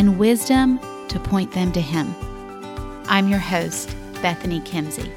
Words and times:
and 0.00 0.18
wisdom 0.18 0.80
to 1.08 1.20
point 1.20 1.52
them 1.52 1.70
to 1.70 1.80
Him. 1.80 2.14
I'm 3.06 3.28
your 3.28 3.38
host, 3.38 3.94
Bethany 4.22 4.60
Kimsey. 4.60 5.12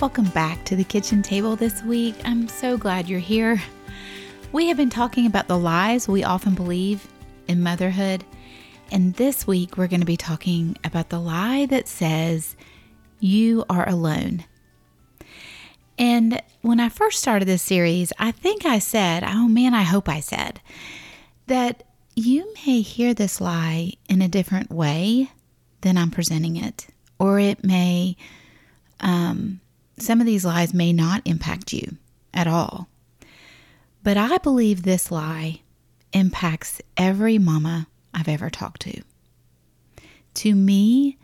Welcome 0.00 0.30
back 0.30 0.64
to 0.64 0.76
the 0.76 0.82
kitchen 0.82 1.20
table 1.20 1.56
this 1.56 1.82
week. 1.82 2.14
I'm 2.24 2.48
so 2.48 2.78
glad 2.78 3.06
you're 3.06 3.20
here. 3.20 3.62
We 4.52 4.68
have 4.68 4.78
been 4.78 4.88
talking 4.88 5.26
about 5.26 5.46
the 5.46 5.58
lies 5.58 6.08
we 6.08 6.24
often 6.24 6.54
believe 6.54 7.06
in 7.46 7.62
motherhood, 7.62 8.24
and 8.90 9.12
this 9.16 9.46
week 9.46 9.76
we're 9.76 9.88
going 9.88 10.00
to 10.00 10.06
be 10.06 10.16
talking 10.16 10.78
about 10.84 11.10
the 11.10 11.20
lie 11.20 11.66
that 11.66 11.86
says 11.86 12.56
you 13.20 13.66
are 13.68 13.86
alone. 13.86 14.46
And 15.98 16.40
when 16.64 16.80
I 16.80 16.88
first 16.88 17.18
started 17.18 17.44
this 17.46 17.60
series, 17.60 18.10
I 18.18 18.30
think 18.30 18.64
I 18.64 18.78
said, 18.78 19.22
oh 19.22 19.48
man, 19.48 19.74
I 19.74 19.82
hope 19.82 20.08
I 20.08 20.20
said, 20.20 20.62
that 21.46 21.82
you 22.16 22.50
may 22.66 22.80
hear 22.80 23.12
this 23.12 23.38
lie 23.38 23.92
in 24.08 24.22
a 24.22 24.28
different 24.28 24.70
way 24.70 25.30
than 25.82 25.98
I'm 25.98 26.10
presenting 26.10 26.56
it. 26.56 26.86
Or 27.18 27.38
it 27.38 27.62
may, 27.62 28.16
um, 29.00 29.60
some 29.98 30.20
of 30.20 30.26
these 30.26 30.46
lies 30.46 30.72
may 30.72 30.94
not 30.94 31.20
impact 31.26 31.74
you 31.74 31.98
at 32.32 32.46
all. 32.46 32.88
But 34.02 34.16
I 34.16 34.38
believe 34.38 34.82
this 34.82 35.10
lie 35.10 35.60
impacts 36.14 36.80
every 36.96 37.36
mama 37.36 37.88
I've 38.14 38.28
ever 38.28 38.48
talked 38.48 38.80
to. 38.82 39.02
To 40.34 40.54
me, 40.54 41.18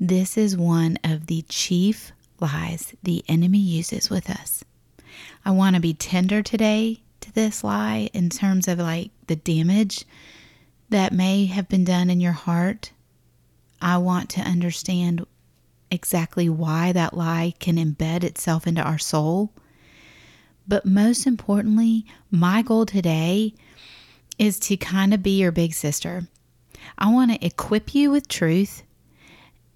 this 0.00 0.36
is 0.36 0.56
one 0.56 0.98
of 1.04 1.26
the 1.26 1.42
chief 1.42 2.10
lies 2.40 2.92
the 3.04 3.22
enemy 3.28 3.58
uses 3.58 4.10
with 4.10 4.28
us. 4.28 4.64
I 5.44 5.52
want 5.52 5.74
to 5.76 5.80
be 5.80 5.94
tender 5.94 6.42
today 6.42 7.00
to 7.20 7.32
this 7.32 7.64
lie 7.64 8.10
in 8.12 8.30
terms 8.30 8.68
of 8.68 8.78
like 8.78 9.10
the 9.26 9.36
damage 9.36 10.04
that 10.90 11.12
may 11.12 11.46
have 11.46 11.68
been 11.68 11.84
done 11.84 12.10
in 12.10 12.20
your 12.20 12.32
heart. 12.32 12.92
I 13.80 13.98
want 13.98 14.28
to 14.30 14.42
understand 14.42 15.26
exactly 15.90 16.48
why 16.48 16.92
that 16.92 17.16
lie 17.16 17.54
can 17.58 17.76
embed 17.76 18.24
itself 18.24 18.66
into 18.66 18.82
our 18.82 18.98
soul. 18.98 19.52
But 20.68 20.84
most 20.84 21.26
importantly, 21.26 22.04
my 22.30 22.62
goal 22.62 22.86
today 22.86 23.54
is 24.38 24.58
to 24.60 24.76
kind 24.76 25.12
of 25.14 25.22
be 25.22 25.38
your 25.38 25.52
big 25.52 25.74
sister. 25.74 26.28
I 26.98 27.12
want 27.12 27.32
to 27.32 27.44
equip 27.44 27.94
you 27.94 28.10
with 28.10 28.28
truth. 28.28 28.82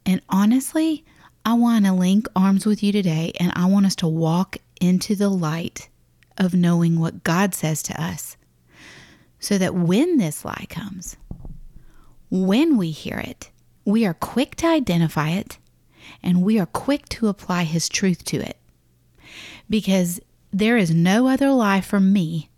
And 0.07 0.21
honestly, 0.29 1.05
I 1.45 1.55
want 1.55 1.85
to 1.85 1.93
link 1.93 2.27
arms 2.37 2.65
with 2.65 2.83
you 2.83 2.93
today 2.93 3.33
and 3.41 3.53
I 3.55 3.67
want 3.67 3.87
us 3.87 3.97
to 3.97 4.09
walk 4.09 4.59
into 4.85 5.17
the 5.17 5.29
light 5.29 5.89
of 6.39 6.55
knowing 6.55 7.01
what 7.01 7.25
God 7.25 7.55
says 7.55 7.83
to 7.85 8.03
us 8.03 8.37
so 9.39 9.59
that 9.59 9.75
when 9.75 10.17
this 10.19 10.45
lie 10.45 10.67
comes, 10.69 11.17
when 12.31 12.77
we 12.77 12.91
hear 12.91 13.19
it, 13.19 13.51
we 13.85 14.07
are 14.07 14.15
quick 14.15 14.55
to 14.57 14.67
identify 14.67 15.31
it 15.31 15.59
and 16.23 16.43
we 16.43 16.59
are 16.59 16.67
quick 16.67 17.09
to 17.11 17.29
apply 17.29 17.65
His 17.65 17.89
truth 17.89 18.25
to 18.27 18.39
it. 18.39 18.57
Because 19.69 20.21
there 20.53 20.77
is 20.77 20.95
no 20.95 21.29
other 21.29 21.51
lie 21.51 21.81
for 21.81 22.01
me 22.01 22.51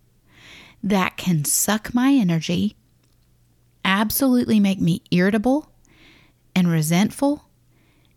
that 0.83 1.17
can 1.17 1.45
suck 1.45 1.95
my 1.95 2.13
energy, 2.13 2.77
absolutely 3.85 4.61
make 4.61 4.81
me 4.81 5.03
irritable 5.11 5.71
and 6.55 6.69
resentful 6.69 7.49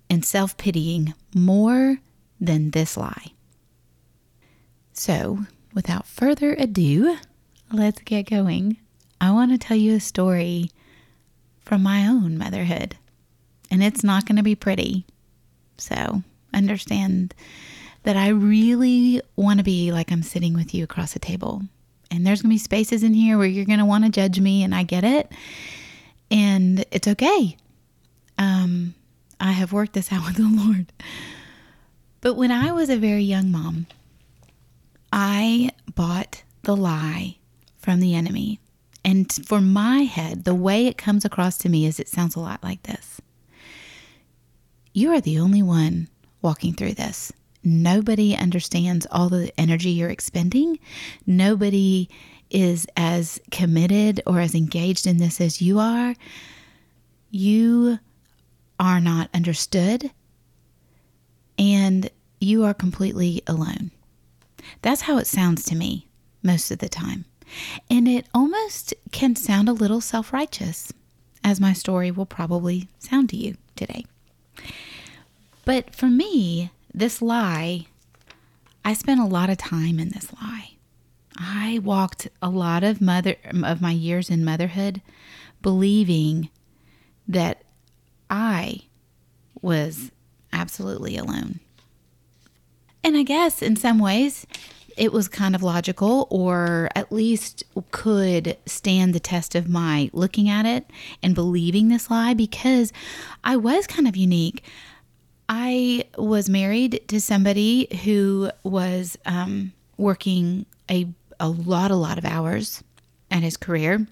and 0.09 0.25
self 0.25 0.57
pitying 0.57 1.13
more 1.35 1.97
than 2.39 2.71
this 2.71 2.97
lie. 2.97 3.31
So, 4.99 5.45
without 5.73 6.05
further 6.05 6.55
ado, 6.55 7.17
let's 7.71 8.01
get 8.01 8.29
going. 8.29 8.75
I 9.21 9.31
want 9.31 9.49
to 9.51 9.57
tell 9.57 9.77
you 9.77 9.95
a 9.95 9.99
story 10.01 10.71
from 11.61 11.81
my 11.83 12.05
own 12.05 12.37
motherhood, 12.37 12.97
and 13.71 13.81
it's 13.81 14.03
not 14.03 14.25
going 14.25 14.35
to 14.35 14.43
be 14.43 14.55
pretty. 14.55 15.05
So, 15.77 16.23
understand 16.53 17.33
that 18.03 18.17
I 18.17 18.27
really 18.27 19.21
want 19.37 19.59
to 19.59 19.63
be 19.63 19.93
like 19.93 20.11
I'm 20.11 20.21
sitting 20.21 20.53
with 20.53 20.73
you 20.73 20.83
across 20.83 21.15
a 21.15 21.19
table. 21.19 21.61
And 22.11 22.27
there's 22.27 22.41
going 22.41 22.49
to 22.49 22.55
be 22.55 22.57
spaces 22.57 23.01
in 23.01 23.13
here 23.13 23.37
where 23.37 23.47
you're 23.47 23.63
going 23.63 23.79
to 23.79 23.85
want 23.85 24.03
to 24.03 24.11
judge 24.11 24.41
me, 24.41 24.63
and 24.63 24.75
I 24.75 24.83
get 24.83 25.05
it. 25.05 25.31
And 26.29 26.83
it's 26.91 27.07
okay. 27.07 27.55
Um, 28.37 28.95
I 29.39 29.53
have 29.53 29.71
worked 29.71 29.93
this 29.93 30.11
out 30.11 30.25
with 30.25 30.35
the 30.35 30.65
Lord. 30.65 30.91
But 32.19 32.33
when 32.33 32.51
I 32.51 32.73
was 32.73 32.89
a 32.89 32.97
very 32.97 33.23
young 33.23 33.49
mom, 33.49 33.87
I 35.11 35.71
bought 35.95 36.43
the 36.63 36.75
lie 36.75 37.37
from 37.77 37.99
the 37.99 38.15
enemy. 38.15 38.59
And 39.03 39.31
for 39.31 39.61
my 39.61 39.99
head, 39.99 40.43
the 40.43 40.55
way 40.55 40.87
it 40.87 40.97
comes 40.97 41.25
across 41.25 41.57
to 41.59 41.69
me 41.69 41.85
is 41.85 41.99
it 41.99 42.09
sounds 42.09 42.35
a 42.35 42.39
lot 42.39 42.63
like 42.63 42.83
this 42.83 43.21
You 44.93 45.11
are 45.11 45.21
the 45.21 45.39
only 45.39 45.63
one 45.63 46.09
walking 46.41 46.73
through 46.73 46.93
this. 46.93 47.31
Nobody 47.63 48.35
understands 48.35 49.05
all 49.11 49.29
the 49.29 49.51
energy 49.59 49.89
you're 49.89 50.09
expending. 50.09 50.79
Nobody 51.25 52.09
is 52.49 52.87
as 52.95 53.39
committed 53.51 54.21
or 54.25 54.39
as 54.39 54.55
engaged 54.55 55.05
in 55.05 55.17
this 55.17 55.41
as 55.41 55.61
you 55.61 55.79
are. 55.79 56.15
You 57.29 57.99
are 58.79 58.99
not 58.99 59.29
understood 59.33 60.09
and 61.57 62.09
you 62.39 62.63
are 62.63 62.73
completely 62.73 63.43
alone. 63.45 63.91
That's 64.81 65.01
how 65.01 65.17
it 65.17 65.27
sounds 65.27 65.63
to 65.65 65.75
me 65.75 66.07
most 66.43 66.71
of 66.71 66.79
the 66.79 66.89
time. 66.89 67.25
And 67.89 68.07
it 68.07 68.27
almost 68.33 68.93
can 69.11 69.35
sound 69.35 69.69
a 69.69 69.73
little 69.73 70.01
self 70.01 70.31
righteous, 70.31 70.93
as 71.43 71.59
my 71.59 71.73
story 71.73 72.11
will 72.11 72.25
probably 72.25 72.87
sound 72.99 73.29
to 73.29 73.37
you 73.37 73.57
today. 73.75 74.05
But 75.65 75.95
for 75.95 76.07
me, 76.07 76.71
this 76.93 77.21
lie, 77.21 77.87
I 78.83 78.93
spent 78.93 79.19
a 79.19 79.25
lot 79.25 79.49
of 79.49 79.57
time 79.57 79.99
in 79.99 80.09
this 80.09 80.31
lie. 80.33 80.71
I 81.37 81.79
walked 81.83 82.27
a 82.41 82.49
lot 82.49 82.83
of 82.83 83.01
mother 83.01 83.35
of 83.63 83.81
my 83.81 83.91
years 83.91 84.29
in 84.29 84.43
motherhood 84.43 85.01
believing 85.61 86.49
that 87.27 87.63
I 88.29 88.81
was 89.61 90.11
absolutely 90.51 91.17
alone. 91.17 91.59
And 93.03 93.15
I 93.17 93.23
guess 93.23 93.61
in 93.61 93.75
some 93.75 93.99
ways 93.99 94.45
it 94.97 95.13
was 95.13 95.29
kind 95.29 95.55
of 95.55 95.63
logical, 95.63 96.27
or 96.29 96.89
at 96.93 97.11
least 97.11 97.63
could 97.91 98.57
stand 98.65 99.13
the 99.13 99.19
test 99.19 99.55
of 99.55 99.69
my 99.69 100.09
looking 100.11 100.49
at 100.49 100.65
it 100.65 100.89
and 101.23 101.33
believing 101.33 101.87
this 101.87 102.11
lie 102.11 102.33
because 102.33 102.91
I 103.43 103.55
was 103.55 103.87
kind 103.87 104.07
of 104.07 104.17
unique. 104.17 104.63
I 105.47 106.03
was 106.17 106.49
married 106.49 107.01
to 107.07 107.21
somebody 107.21 107.87
who 108.03 108.51
was 108.63 109.17
um, 109.25 109.71
working 109.97 110.65
a, 110.91 111.07
a 111.39 111.47
lot, 111.47 111.91
a 111.91 111.95
lot 111.95 112.17
of 112.17 112.25
hours 112.25 112.83
at 113.31 113.41
his 113.41 113.55
career 113.55 114.05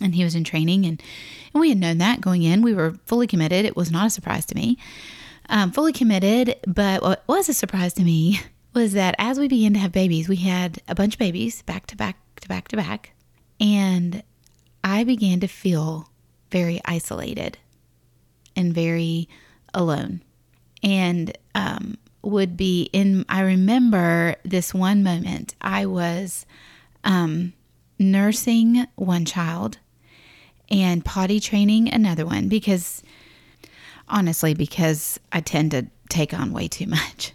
and 0.00 0.14
he 0.14 0.22
was 0.22 0.34
in 0.34 0.44
training 0.44 0.84
and, 0.84 1.02
and 1.54 1.60
we 1.60 1.70
had 1.70 1.78
known 1.78 1.98
that 1.98 2.20
going 2.20 2.42
in. 2.42 2.60
We 2.60 2.74
were 2.74 2.98
fully 3.06 3.26
committed. 3.26 3.64
It 3.64 3.76
was 3.76 3.90
not 3.90 4.06
a 4.06 4.10
surprise 4.10 4.44
to 4.46 4.54
me 4.54 4.76
um, 5.48 5.70
fully 5.72 5.92
committed 5.92 6.56
but 6.66 7.02
what 7.02 7.22
was 7.26 7.48
a 7.48 7.54
surprise 7.54 7.92
to 7.94 8.02
me 8.02 8.40
was 8.74 8.92
that 8.92 9.14
as 9.18 9.38
we 9.38 9.48
began 9.48 9.72
to 9.72 9.78
have 9.78 9.92
babies 9.92 10.28
we 10.28 10.36
had 10.36 10.80
a 10.88 10.94
bunch 10.94 11.14
of 11.14 11.18
babies 11.18 11.62
back 11.62 11.86
to 11.86 11.96
back 11.96 12.16
to 12.40 12.48
back 12.48 12.68
to 12.68 12.76
back 12.76 13.12
and 13.60 14.22
i 14.84 15.04
began 15.04 15.40
to 15.40 15.46
feel 15.46 16.10
very 16.50 16.80
isolated 16.84 17.58
and 18.56 18.74
very 18.74 19.28
alone. 19.74 20.22
And 20.82 21.36
um, 21.54 21.98
would 22.22 22.56
be 22.56 22.90
in 22.92 23.24
i 23.28 23.40
remember 23.40 24.34
this 24.44 24.74
one 24.74 25.02
moment. 25.02 25.54
I 25.60 25.86
was 25.86 26.44
um, 27.04 27.52
nursing 27.98 28.86
one 28.96 29.24
child 29.24 29.78
and 30.68 31.04
potty 31.04 31.38
training 31.38 31.92
another 31.92 32.26
one 32.26 32.48
because 32.48 33.02
honestly, 34.08 34.54
because 34.54 35.18
I 35.32 35.40
tend 35.40 35.72
to 35.72 35.86
take 36.08 36.34
on 36.34 36.52
way 36.52 36.68
too 36.68 36.86
much. 36.86 37.32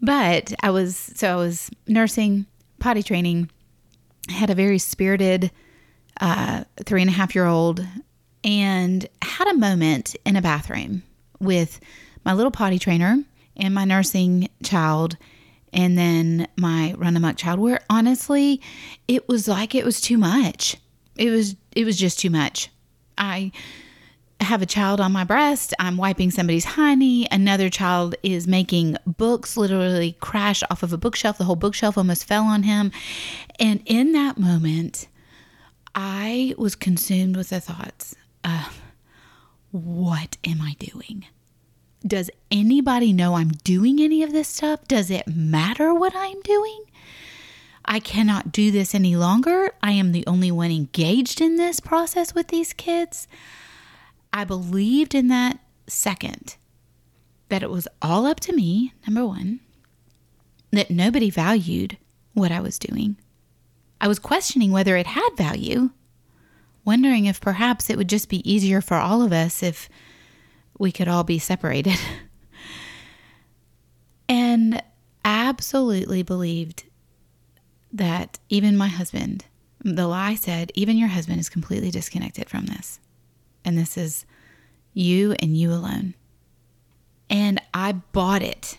But 0.00 0.52
I 0.62 0.70
was, 0.70 0.96
so 0.96 1.32
I 1.32 1.36
was 1.36 1.70
nursing, 1.86 2.46
potty 2.78 3.02
training, 3.02 3.48
had 4.28 4.50
a 4.50 4.54
very 4.54 4.78
spirited 4.78 5.50
uh, 6.20 6.64
three 6.84 7.00
and 7.00 7.10
a 7.10 7.14
half 7.14 7.34
year 7.34 7.46
old 7.46 7.84
and 8.42 9.08
had 9.22 9.48
a 9.48 9.54
moment 9.54 10.14
in 10.26 10.36
a 10.36 10.42
bathroom 10.42 11.02
with 11.40 11.80
my 12.24 12.34
little 12.34 12.50
potty 12.50 12.78
trainer 12.78 13.18
and 13.56 13.74
my 13.74 13.84
nursing 13.84 14.48
child 14.62 15.16
and 15.72 15.98
then 15.98 16.46
my 16.56 16.94
run 16.96 17.16
amok 17.16 17.36
child 17.36 17.58
where 17.58 17.80
honestly 17.90 18.60
it 19.08 19.28
was 19.28 19.48
like 19.48 19.74
it 19.74 19.84
was 19.84 20.00
too 20.00 20.18
much 20.18 20.76
it 21.16 21.30
was 21.30 21.56
it 21.72 21.84
was 21.84 21.96
just 21.96 22.18
too 22.18 22.30
much 22.30 22.70
i 23.18 23.50
have 24.44 24.62
a 24.62 24.66
child 24.66 25.00
on 25.00 25.12
my 25.12 25.24
breast 25.24 25.74
i'm 25.78 25.96
wiping 25.96 26.30
somebody's 26.30 26.66
hiney 26.66 27.26
another 27.30 27.68
child 27.68 28.14
is 28.22 28.46
making 28.46 28.96
books 29.06 29.56
literally 29.56 30.16
crash 30.20 30.62
off 30.70 30.82
of 30.82 30.92
a 30.92 30.98
bookshelf 30.98 31.38
the 31.38 31.44
whole 31.44 31.56
bookshelf 31.56 31.98
almost 31.98 32.24
fell 32.24 32.44
on 32.44 32.62
him 32.62 32.92
and 33.58 33.82
in 33.86 34.12
that 34.12 34.38
moment 34.38 35.08
i 35.94 36.54
was 36.56 36.74
consumed 36.74 37.36
with 37.36 37.48
the 37.48 37.60
thoughts 37.60 38.14
of 38.44 38.80
what 39.70 40.36
am 40.44 40.60
i 40.60 40.74
doing 40.78 41.24
does 42.06 42.30
anybody 42.50 43.12
know 43.14 43.34
I'm 43.34 43.48
doing 43.48 43.98
any 44.00 44.22
of 44.22 44.32
this 44.32 44.48
stuff? 44.48 44.86
Does 44.86 45.10
it 45.10 45.26
matter 45.26 45.94
what 45.94 46.12
I'm 46.14 46.40
doing? 46.42 46.84
I 47.84 47.98
cannot 47.98 48.52
do 48.52 48.70
this 48.70 48.94
any 48.94 49.16
longer. 49.16 49.72
I 49.82 49.92
am 49.92 50.12
the 50.12 50.26
only 50.26 50.50
one 50.50 50.70
engaged 50.70 51.40
in 51.40 51.56
this 51.56 51.80
process 51.80 52.34
with 52.34 52.48
these 52.48 52.72
kids. 52.72 53.26
I 54.34 54.42
believed 54.42 55.14
in 55.14 55.28
that 55.28 55.60
second 55.86 56.56
that 57.50 57.62
it 57.62 57.70
was 57.70 57.86
all 58.02 58.26
up 58.26 58.40
to 58.40 58.52
me, 58.52 58.92
number 59.06 59.24
one, 59.24 59.60
that 60.72 60.90
nobody 60.90 61.30
valued 61.30 61.98
what 62.32 62.50
I 62.50 62.58
was 62.58 62.76
doing. 62.76 63.16
I 64.00 64.08
was 64.08 64.18
questioning 64.18 64.72
whether 64.72 64.96
it 64.96 65.06
had 65.06 65.30
value, 65.36 65.90
wondering 66.84 67.26
if 67.26 67.40
perhaps 67.40 67.88
it 67.88 67.96
would 67.96 68.08
just 68.08 68.28
be 68.28 68.50
easier 68.50 68.80
for 68.80 68.96
all 68.96 69.22
of 69.22 69.32
us 69.32 69.62
if 69.62 69.88
we 70.80 70.90
could 70.90 71.06
all 71.06 71.22
be 71.22 71.38
separated. 71.38 71.94
and 74.28 74.82
absolutely 75.24 76.24
believed 76.24 76.82
that 77.92 78.40
even 78.48 78.76
my 78.76 78.88
husband, 78.88 79.44
the 79.78 80.08
lie 80.08 80.34
said, 80.34 80.72
even 80.74 80.98
your 80.98 81.10
husband 81.10 81.38
is 81.38 81.48
completely 81.48 81.92
disconnected 81.92 82.50
from 82.50 82.66
this. 82.66 82.98
And 83.64 83.78
this 83.78 83.96
is 83.96 84.26
you 84.92 85.34
and 85.40 85.56
you 85.56 85.72
alone. 85.72 86.14
And 87.30 87.60
I 87.72 87.92
bought 87.92 88.42
it. 88.42 88.78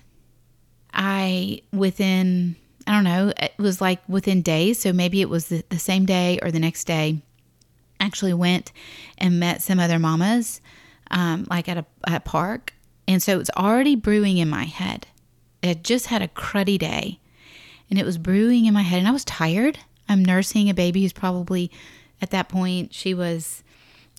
I, 0.94 1.62
within, 1.74 2.56
I 2.88 2.92
don't 2.94 3.04
know, 3.04 3.34
it 3.38 3.54
was 3.58 3.82
like 3.82 4.00
within 4.08 4.42
days. 4.42 4.80
So 4.80 4.94
maybe 4.94 5.22
it 5.22 5.30
was 5.30 5.48
the, 5.48 5.64
the 5.70 5.80
same 5.80 6.06
day 6.06 6.40
or 6.42 6.52
the 6.52 6.60
next 6.60 6.86
day, 6.86 7.22
actually 8.00 8.34
went 8.34 8.72
and 9.18 9.40
met 9.40 9.62
some 9.62 9.80
other 9.80 10.00
mamas 10.00 10.62
um, 11.12 11.48
like 11.50 11.68
at 11.68 11.78
a, 11.78 11.86
a 12.06 12.20
park. 12.20 12.74
And 13.08 13.22
so 13.22 13.40
it's 13.40 13.50
already 13.58 13.96
brewing 13.96 14.38
in 14.38 14.50
my 14.50 14.66
head. 14.66 15.08
I 15.64 15.74
just 15.74 16.08
had 16.08 16.22
a 16.22 16.28
cruddy 16.28 16.78
day 16.78 17.20
and 17.90 18.00
it 18.00 18.06
was 18.06 18.18
brewing 18.18 18.66
in 18.66 18.74
my 18.74 18.82
head. 18.84 19.00
And 19.00 19.08
I 19.08 19.12
was 19.12 19.26
tired. 19.26 19.80
I'm 20.08 20.24
nursing 20.24 20.70
a 20.70 20.74
baby 20.74 21.02
who's 21.02 21.14
probably 21.14 21.72
at 22.22 22.30
that 22.32 22.48
point, 22.50 22.94
she 22.94 23.14
was, 23.14 23.64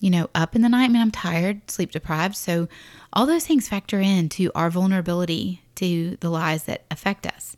you 0.01 0.11
know, 0.11 0.29
up 0.35 0.55
in 0.55 0.63
the 0.63 0.69
night. 0.69 0.85
I 0.85 0.89
mean, 0.89 1.03
I'm 1.03 1.11
tired, 1.11 1.71
sleep 1.71 1.91
deprived. 1.91 2.37
So 2.37 2.69
all 3.13 3.27
those 3.27 3.47
things 3.47 3.69
factor 3.69 4.01
into 4.01 4.51
our 4.55 4.71
vulnerability 4.71 5.63
to 5.77 6.17
the 6.21 6.31
lies 6.31 6.65
that 6.65 6.85
affect 6.91 7.27
us. 7.27 7.57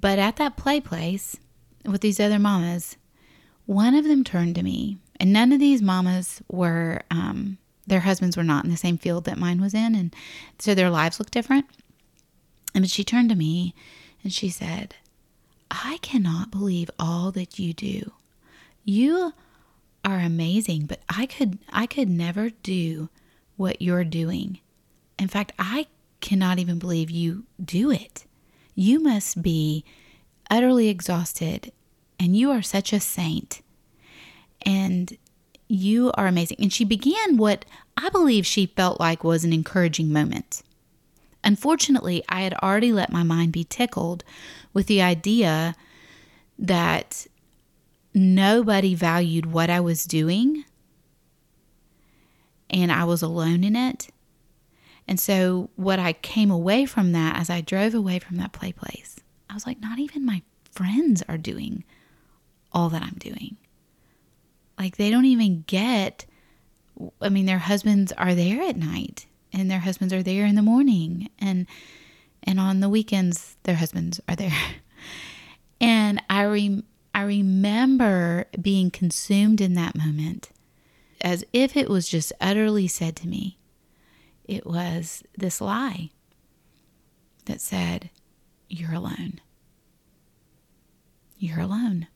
But 0.00 0.18
at 0.18 0.36
that 0.36 0.56
play 0.56 0.80
place 0.80 1.36
with 1.84 2.00
these 2.00 2.20
other 2.20 2.38
mamas, 2.38 2.96
one 3.66 3.94
of 3.94 4.04
them 4.04 4.24
turned 4.24 4.54
to 4.56 4.62
me, 4.62 4.98
and 5.18 5.32
none 5.32 5.52
of 5.52 5.60
these 5.60 5.82
mamas 5.82 6.42
were 6.48 7.02
um, 7.10 7.58
their 7.86 8.00
husbands 8.00 8.36
were 8.36 8.44
not 8.44 8.64
in 8.64 8.70
the 8.70 8.76
same 8.76 8.98
field 8.98 9.24
that 9.24 9.38
mine 9.38 9.60
was 9.60 9.74
in, 9.74 9.94
and 9.94 10.14
so 10.58 10.74
their 10.74 10.90
lives 10.90 11.18
looked 11.18 11.32
different. 11.32 11.66
And 12.74 12.88
she 12.88 13.04
turned 13.04 13.28
to 13.30 13.34
me 13.34 13.74
and 14.22 14.32
she 14.32 14.48
said, 14.48 14.94
I 15.70 15.98
cannot 16.02 16.50
believe 16.50 16.90
all 16.98 17.30
that 17.32 17.58
you 17.58 17.72
do. 17.72 18.12
You 18.84 19.34
are 20.04 20.18
amazing, 20.18 20.86
but 20.86 21.00
I 21.08 21.26
could 21.26 21.58
I 21.70 21.86
could 21.86 22.08
never 22.08 22.50
do 22.50 23.08
what 23.56 23.82
you're 23.82 24.04
doing. 24.04 24.60
In 25.18 25.28
fact, 25.28 25.52
I 25.58 25.86
cannot 26.20 26.58
even 26.58 26.78
believe 26.78 27.10
you 27.10 27.44
do 27.62 27.90
it. 27.90 28.24
You 28.74 29.00
must 29.00 29.42
be 29.42 29.84
utterly 30.50 30.88
exhausted 30.88 31.72
and 32.18 32.36
you 32.36 32.50
are 32.50 32.62
such 32.62 32.92
a 32.92 33.00
saint. 33.00 33.62
And 34.64 35.16
you 35.68 36.10
are 36.14 36.26
amazing. 36.26 36.58
And 36.60 36.72
she 36.72 36.84
began 36.84 37.36
what 37.36 37.64
I 37.96 38.10
believe 38.10 38.44
she 38.44 38.66
felt 38.66 39.00
like 39.00 39.24
was 39.24 39.44
an 39.44 39.52
encouraging 39.52 40.12
moment. 40.12 40.62
Unfortunately, 41.42 42.22
I 42.28 42.42
had 42.42 42.54
already 42.54 42.92
let 42.92 43.12
my 43.12 43.22
mind 43.22 43.52
be 43.52 43.64
tickled 43.64 44.24
with 44.74 44.86
the 44.86 45.00
idea 45.00 45.74
that 46.58 47.26
nobody 48.14 48.94
valued 48.94 49.46
what 49.46 49.70
I 49.70 49.80
was 49.80 50.04
doing 50.04 50.64
and 52.68 52.92
I 52.92 53.04
was 53.04 53.22
alone 53.22 53.64
in 53.64 53.76
it. 53.76 54.08
And 55.08 55.18
so, 55.18 55.70
what 55.74 55.98
I 55.98 56.12
came 56.12 56.50
away 56.52 56.86
from 56.86 57.12
that 57.12 57.36
as 57.36 57.50
I 57.50 57.62
drove 57.62 57.94
away 57.94 58.20
from 58.20 58.36
that 58.36 58.52
play 58.52 58.70
place, 58.70 59.16
I 59.48 59.54
was 59.54 59.66
like, 59.66 59.80
not 59.80 59.98
even 59.98 60.24
my 60.24 60.42
friends 60.70 61.22
are 61.28 61.38
doing 61.38 61.84
all 62.72 62.88
that 62.90 63.02
I'm 63.02 63.16
doing. 63.18 63.56
Like 64.78 64.96
they 64.96 65.10
don't 65.10 65.26
even 65.26 65.64
get 65.66 66.26
I 67.20 67.28
mean 67.28 67.46
their 67.46 67.58
husbands 67.58 68.12
are 68.12 68.34
there 68.34 68.62
at 68.62 68.76
night 68.76 69.26
and 69.52 69.70
their 69.70 69.80
husbands 69.80 70.12
are 70.12 70.22
there 70.22 70.46
in 70.46 70.54
the 70.54 70.62
morning 70.62 71.28
and 71.38 71.66
and 72.42 72.58
on 72.58 72.80
the 72.80 72.88
weekends 72.88 73.56
their 73.64 73.76
husbands 73.76 74.20
are 74.28 74.36
there. 74.36 74.52
And 75.82 76.22
I 76.28 76.42
re- 76.42 76.84
I 77.14 77.22
remember 77.22 78.46
being 78.60 78.90
consumed 78.90 79.60
in 79.60 79.74
that 79.74 79.96
moment 79.96 80.50
as 81.20 81.44
if 81.52 81.76
it 81.76 81.88
was 81.88 82.08
just 82.08 82.32
utterly 82.40 82.88
said 82.88 83.16
to 83.16 83.28
me. 83.28 83.58
It 84.44 84.66
was 84.66 85.22
this 85.36 85.60
lie 85.60 86.10
that 87.44 87.60
said, 87.60 88.10
You're 88.68 88.94
alone. 88.94 89.40
You're 91.38 91.60
alone. 91.60 92.08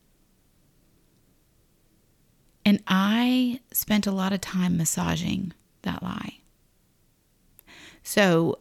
And 2.65 2.81
I 2.87 3.59
spent 3.71 4.07
a 4.07 4.11
lot 4.11 4.33
of 4.33 4.41
time 4.41 4.77
massaging 4.77 5.53
that 5.83 6.01
lie. 6.01 6.39
So 8.01 8.59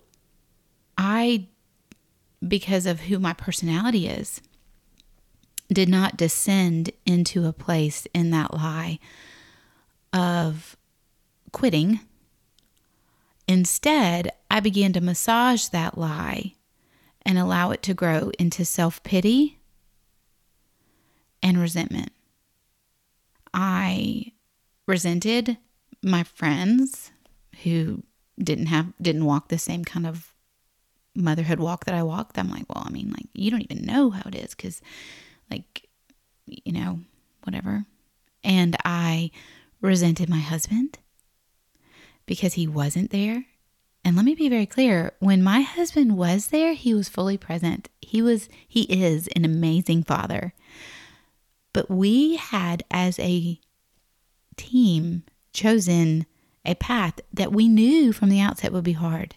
I, 0.98 1.48
because 2.46 2.86
of 2.86 3.00
who 3.00 3.18
my 3.18 3.32
personality 3.32 4.06
is, 4.06 4.40
did 5.72 5.88
not 5.88 6.16
descend 6.16 6.90
into 7.06 7.46
a 7.46 7.52
place 7.52 8.06
in 8.14 8.30
that 8.30 8.54
lie 8.54 8.98
of 10.12 10.76
quitting. 11.52 12.00
Instead, 13.48 14.30
I 14.50 14.60
began 14.60 14.92
to 14.94 15.00
massage 15.00 15.66
that 15.68 15.98
lie 15.98 16.54
and 17.22 17.38
allow 17.38 17.70
it 17.70 17.82
to 17.82 17.94
grow 17.94 18.30
into 18.38 18.64
self 18.64 19.02
pity 19.02 19.58
and 21.42 21.58
resentment. 21.58 22.12
I 23.52 24.32
resented 24.86 25.58
my 26.02 26.22
friends 26.22 27.10
who 27.62 28.02
didn't 28.38 28.66
have 28.66 28.92
didn't 29.00 29.24
walk 29.24 29.48
the 29.48 29.58
same 29.58 29.84
kind 29.84 30.06
of 30.06 30.34
motherhood 31.14 31.60
walk 31.60 31.84
that 31.84 31.94
I 31.94 32.02
walked. 32.02 32.38
I'm 32.38 32.50
like, 32.50 32.64
well, 32.68 32.84
I 32.86 32.90
mean, 32.90 33.10
like 33.10 33.28
you 33.32 33.50
don't 33.50 33.62
even 33.70 33.84
know 33.84 34.10
how 34.10 34.22
it 34.26 34.34
is 34.34 34.54
cuz 34.54 34.80
like 35.50 35.88
you 36.46 36.72
know, 36.72 37.00
whatever. 37.42 37.84
And 38.42 38.76
I 38.84 39.30
resented 39.80 40.28
my 40.28 40.38
husband 40.38 40.98
because 42.26 42.54
he 42.54 42.66
wasn't 42.66 43.10
there. 43.10 43.46
And 44.04 44.16
let 44.16 44.24
me 44.26 44.34
be 44.34 44.50
very 44.50 44.66
clear, 44.66 45.14
when 45.18 45.42
my 45.42 45.62
husband 45.62 46.18
was 46.18 46.48
there, 46.48 46.74
he 46.74 46.92
was 46.92 47.08
fully 47.08 47.38
present. 47.38 47.88
He 48.02 48.20
was 48.20 48.48
he 48.68 48.82
is 48.82 49.28
an 49.28 49.44
amazing 49.44 50.02
father. 50.02 50.52
But 51.72 51.90
we 51.90 52.36
had, 52.36 52.84
as 52.90 53.18
a 53.18 53.58
team, 54.56 55.24
chosen 55.52 56.26
a 56.64 56.74
path 56.74 57.20
that 57.32 57.52
we 57.52 57.66
knew 57.66 58.12
from 58.12 58.28
the 58.28 58.40
outset 58.40 58.72
would 58.72 58.84
be 58.84 58.92
hard. 58.92 59.36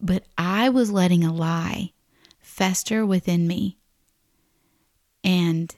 But 0.00 0.24
I 0.36 0.70
was 0.70 0.90
letting 0.90 1.22
a 1.22 1.32
lie 1.32 1.92
fester 2.40 3.06
within 3.06 3.46
me 3.46 3.78
and 5.24 5.74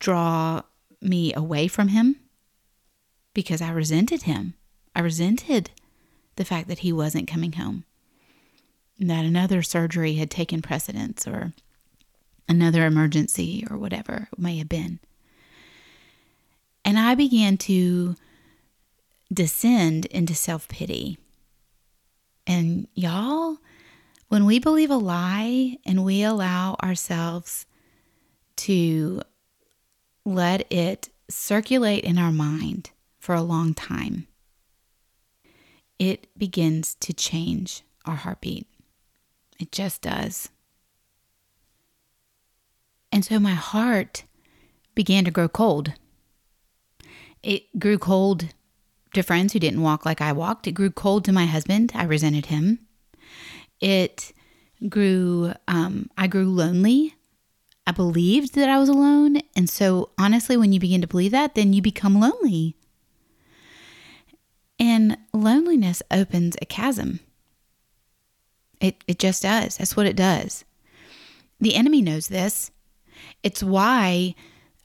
draw 0.00 0.62
me 1.00 1.32
away 1.34 1.68
from 1.68 1.88
him 1.88 2.16
because 3.34 3.62
I 3.62 3.70
resented 3.70 4.22
him. 4.22 4.54
I 4.94 5.00
resented 5.00 5.70
the 6.36 6.44
fact 6.44 6.68
that 6.68 6.80
he 6.80 6.92
wasn't 6.92 7.28
coming 7.28 7.52
home, 7.52 7.84
that 8.98 9.24
another 9.24 9.62
surgery 9.62 10.14
had 10.14 10.30
taken 10.30 10.62
precedence, 10.62 11.26
or 11.26 11.52
another 12.48 12.86
emergency 12.86 13.64
or 13.70 13.78
whatever 13.78 14.28
it 14.32 14.38
may 14.38 14.58
have 14.58 14.68
been. 14.68 15.00
And 16.84 16.98
I 16.98 17.14
began 17.14 17.56
to 17.58 18.16
descend 19.32 20.06
into 20.06 20.34
self 20.34 20.68
pity. 20.68 21.18
And 22.46 22.88
y'all, 22.94 23.58
when 24.28 24.44
we 24.44 24.58
believe 24.58 24.90
a 24.90 24.96
lie 24.96 25.78
and 25.86 26.04
we 26.04 26.22
allow 26.22 26.76
ourselves 26.82 27.66
to 28.56 29.22
let 30.24 30.70
it 30.72 31.08
circulate 31.28 32.04
in 32.04 32.18
our 32.18 32.32
mind 32.32 32.90
for 33.18 33.34
a 33.34 33.42
long 33.42 33.74
time, 33.74 34.26
it 35.98 36.26
begins 36.36 36.94
to 36.96 37.12
change 37.12 37.82
our 38.04 38.16
heartbeat. 38.16 38.66
It 39.58 39.70
just 39.70 40.02
does. 40.02 40.48
And 43.12 43.24
so 43.24 43.38
my 43.38 43.54
heart 43.54 44.24
began 44.94 45.24
to 45.24 45.30
grow 45.30 45.48
cold. 45.48 45.92
It 47.42 47.78
grew 47.78 47.98
cold 47.98 48.48
to 49.14 49.22
friends 49.22 49.52
who 49.52 49.58
didn't 49.58 49.82
walk 49.82 50.06
like 50.06 50.20
I 50.20 50.32
walked. 50.32 50.66
It 50.66 50.72
grew 50.72 50.90
cold 50.90 51.24
to 51.26 51.32
my 51.32 51.46
husband. 51.46 51.92
I 51.94 52.04
resented 52.04 52.46
him. 52.46 52.80
It 53.80 54.32
grew, 54.88 55.52
um, 55.68 56.08
I 56.16 56.26
grew 56.26 56.48
lonely. 56.48 57.14
I 57.86 57.92
believed 57.92 58.54
that 58.54 58.68
I 58.68 58.78
was 58.78 58.88
alone. 58.88 59.38
And 59.56 59.68
so, 59.68 60.10
honestly, 60.18 60.56
when 60.56 60.72
you 60.72 60.80
begin 60.80 61.00
to 61.00 61.06
believe 61.06 61.32
that, 61.32 61.54
then 61.54 61.72
you 61.72 61.82
become 61.82 62.20
lonely. 62.20 62.76
And 64.78 65.16
loneliness 65.32 66.02
opens 66.10 66.56
a 66.60 66.66
chasm. 66.66 67.20
It, 68.80 69.02
it 69.06 69.18
just 69.18 69.42
does. 69.42 69.76
That's 69.76 69.96
what 69.96 70.06
it 70.06 70.16
does. 70.16 70.64
The 71.60 71.74
enemy 71.74 72.02
knows 72.02 72.28
this. 72.28 72.70
It's 73.42 73.62
why 73.62 74.34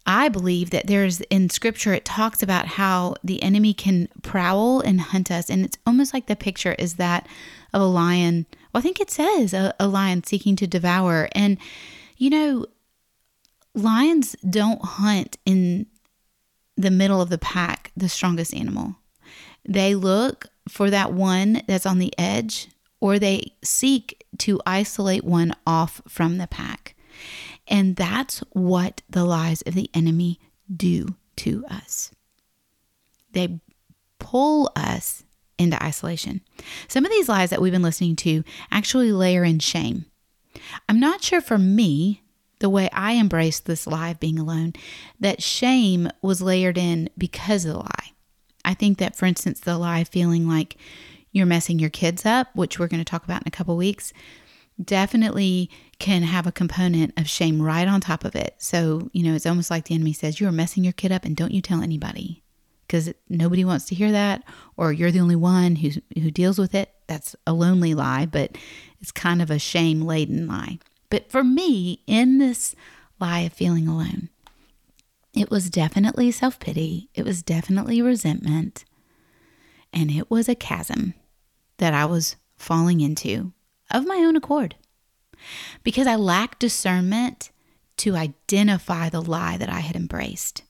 I 0.06 0.30
believe 0.30 0.70
that 0.70 0.88
there's 0.88 1.22
in 1.22 1.50
scripture, 1.50 1.94
it 1.94 2.06
talks 2.06 2.42
about 2.42 2.68
how 2.68 3.16
the 3.24 3.42
enemy 3.44 3.74
can 3.74 4.08
prowl 4.22 4.80
and 4.80 5.02
hunt 5.02 5.32
us. 5.32 5.50
And 5.50 5.66
it's 5.66 5.78
almost 5.86 6.14
like 6.14 6.28
the 6.28 6.36
picture 6.36 6.74
is 6.74 6.96
that 6.96 7.28
of 7.74 7.82
a 7.82 7.86
lion. 7.86 8.46
Well, 8.72 8.80
I 8.80 8.82
think 8.82 9.02
it 9.02 9.12
says 9.12 9.54
a, 9.54 9.74
a 9.80 9.88
lion 9.88 10.24
seeking 10.24 10.56
to 10.58 10.68
devour. 10.68 11.28
And, 11.34 11.58
you 12.18 12.30
know, 12.30 12.66
lions 13.78 14.36
don't 14.48 14.84
hunt 14.84 15.38
in 15.46 15.88
the 16.76 16.92
middle 16.92 17.22
of 17.22 17.30
the 17.30 17.38
pack, 17.38 17.92
the 17.96 18.10
strongest 18.10 18.54
animal. 18.54 18.96
They 19.68 19.96
look 19.96 20.48
for 20.70 20.90
that 20.90 21.14
one 21.14 21.62
that's 21.68 21.86
on 21.86 22.00
the 22.00 22.14
edge, 22.18 22.68
or 23.00 23.20
they 23.20 23.54
seek 23.64 24.26
to 24.40 24.62
isolate 24.66 25.24
one 25.24 25.54
off 25.66 26.02
from 26.08 26.38
the 26.38 26.48
pack. 26.48 26.96
And 27.68 27.96
that's 27.96 28.40
what 28.52 29.02
the 29.10 29.26
lies 29.26 29.62
of 29.64 29.74
the 29.74 29.90
enemy 29.94 30.40
do 30.74 31.16
to 31.38 31.66
us. 31.70 32.12
They 33.32 33.60
pull 34.20 34.72
us 34.76 35.24
into 35.58 35.82
isolation. 35.84 36.42
Some 36.88 37.06
of 37.06 37.12
these 37.12 37.30
lies 37.30 37.50
that 37.50 37.62
we've 37.62 37.74
been 37.74 37.82
listening 37.82 38.16
to 38.18 38.44
actually 38.72 39.12
layer 39.12 39.44
in 39.44 39.60
shame. 39.60 40.06
I'm 40.88 41.00
not 41.00 41.24
sure 41.24 41.42
for 41.42 41.58
me, 41.58 42.22
the 42.60 42.70
way 42.70 42.90
I 42.92 43.16
embraced 43.16 43.66
this 43.66 43.88
lie 43.88 44.10
of 44.10 44.20
being 44.20 44.40
alone, 44.40 44.74
that 45.20 45.44
shame 45.44 46.10
was 46.22 46.42
layered 46.42 46.78
in 46.78 47.10
because 47.18 47.66
of 47.66 47.74
the 47.74 47.80
lie. 47.80 48.12
I 48.66 48.74
think 48.74 48.98
that, 48.98 49.16
for 49.16 49.26
instance, 49.26 49.60
the 49.60 49.78
lie 49.78 50.00
of 50.00 50.10
feeling 50.10 50.48
like 50.48 50.78
you're 51.32 51.46
messing 51.46 51.80
your 51.80 51.90
kids 51.90 52.26
up, 52.26 52.50
which 52.54 52.80
we're 52.80 52.88
going 52.88 53.04
to 53.04 53.10
talk 53.10 53.24
about 53.24 53.42
in 53.42 53.48
a 53.48 53.52
couple 53.52 53.78
weeks, 53.78 54.12
definitely 54.84 55.70
can 56.00 56.24
have 56.24 56.46
a 56.46 56.52
component 56.52 57.14
of 57.18 57.30
shame 57.30 57.62
right 57.62 57.88
on 57.88 58.02
top 58.02 58.26
of 58.26 58.36
it. 58.36 58.56
So, 58.58 59.10
you 59.14 59.24
know, 59.24 59.36
it's 59.36 59.46
almost 59.46 59.72
like 59.72 59.86
the 59.86 59.96
enemy 59.96 60.14
says, 60.14 60.40
You're 60.40 60.52
messing 60.52 60.84
your 60.84 60.94
kid 60.94 61.12
up 61.12 61.26
and 61.26 61.36
don't 61.36 61.54
you 61.54 61.62
tell 61.62 61.82
anybody 61.82 62.44
because 62.88 63.12
nobody 63.30 63.66
wants 63.66 63.86
to 63.86 63.96
hear 63.96 64.12
that, 64.12 64.44
or 64.78 64.94
you're 64.94 65.12
the 65.12 65.20
only 65.20 65.36
one 65.36 65.76
who, 65.76 65.90
who 66.16 66.32
deals 66.32 66.58
with 66.58 66.74
it. 66.74 66.90
That's 67.08 67.36
a 67.46 67.54
lonely 67.54 67.94
lie, 67.94 68.26
but 68.26 68.58
it's 69.02 69.12
kind 69.12 69.42
of 69.42 69.52
a 69.52 69.60
shame 69.60 70.02
laden 70.02 70.48
lie. 70.48 70.80
But 71.10 71.32
for 71.32 71.44
me, 71.44 72.02
in 72.08 72.38
this 72.38 72.76
lie 73.20 73.42
of 73.42 73.54
feeling 73.54 73.88
alone, 73.88 74.30
it 75.34 75.50
was 75.50 75.70
definitely 75.70 76.32
self 76.32 76.60
pity, 76.60 77.10
it 77.14 77.24
was 77.24 77.44
definitely 77.44 78.02
resentment, 78.02 78.84
and 79.94 80.12
it 80.12 80.30
was 80.30 80.50
a 80.50 80.56
chasm 80.56 81.14
that 81.78 81.94
I 81.94 82.06
was 82.06 82.36
falling 82.58 83.02
into 83.02 83.54
of 83.92 84.06
my 84.06 84.18
own 84.18 84.36
accord. 84.36 84.76
Because 85.84 86.08
I 86.08 86.16
lacked 86.16 86.60
discernment 86.60 87.52
to 87.98 88.16
identify 88.16 89.10
the 89.10 89.22
lie 89.22 89.58
that 89.58 89.70
I 89.70 89.80
had 89.80 89.96
embraced. 89.96 90.64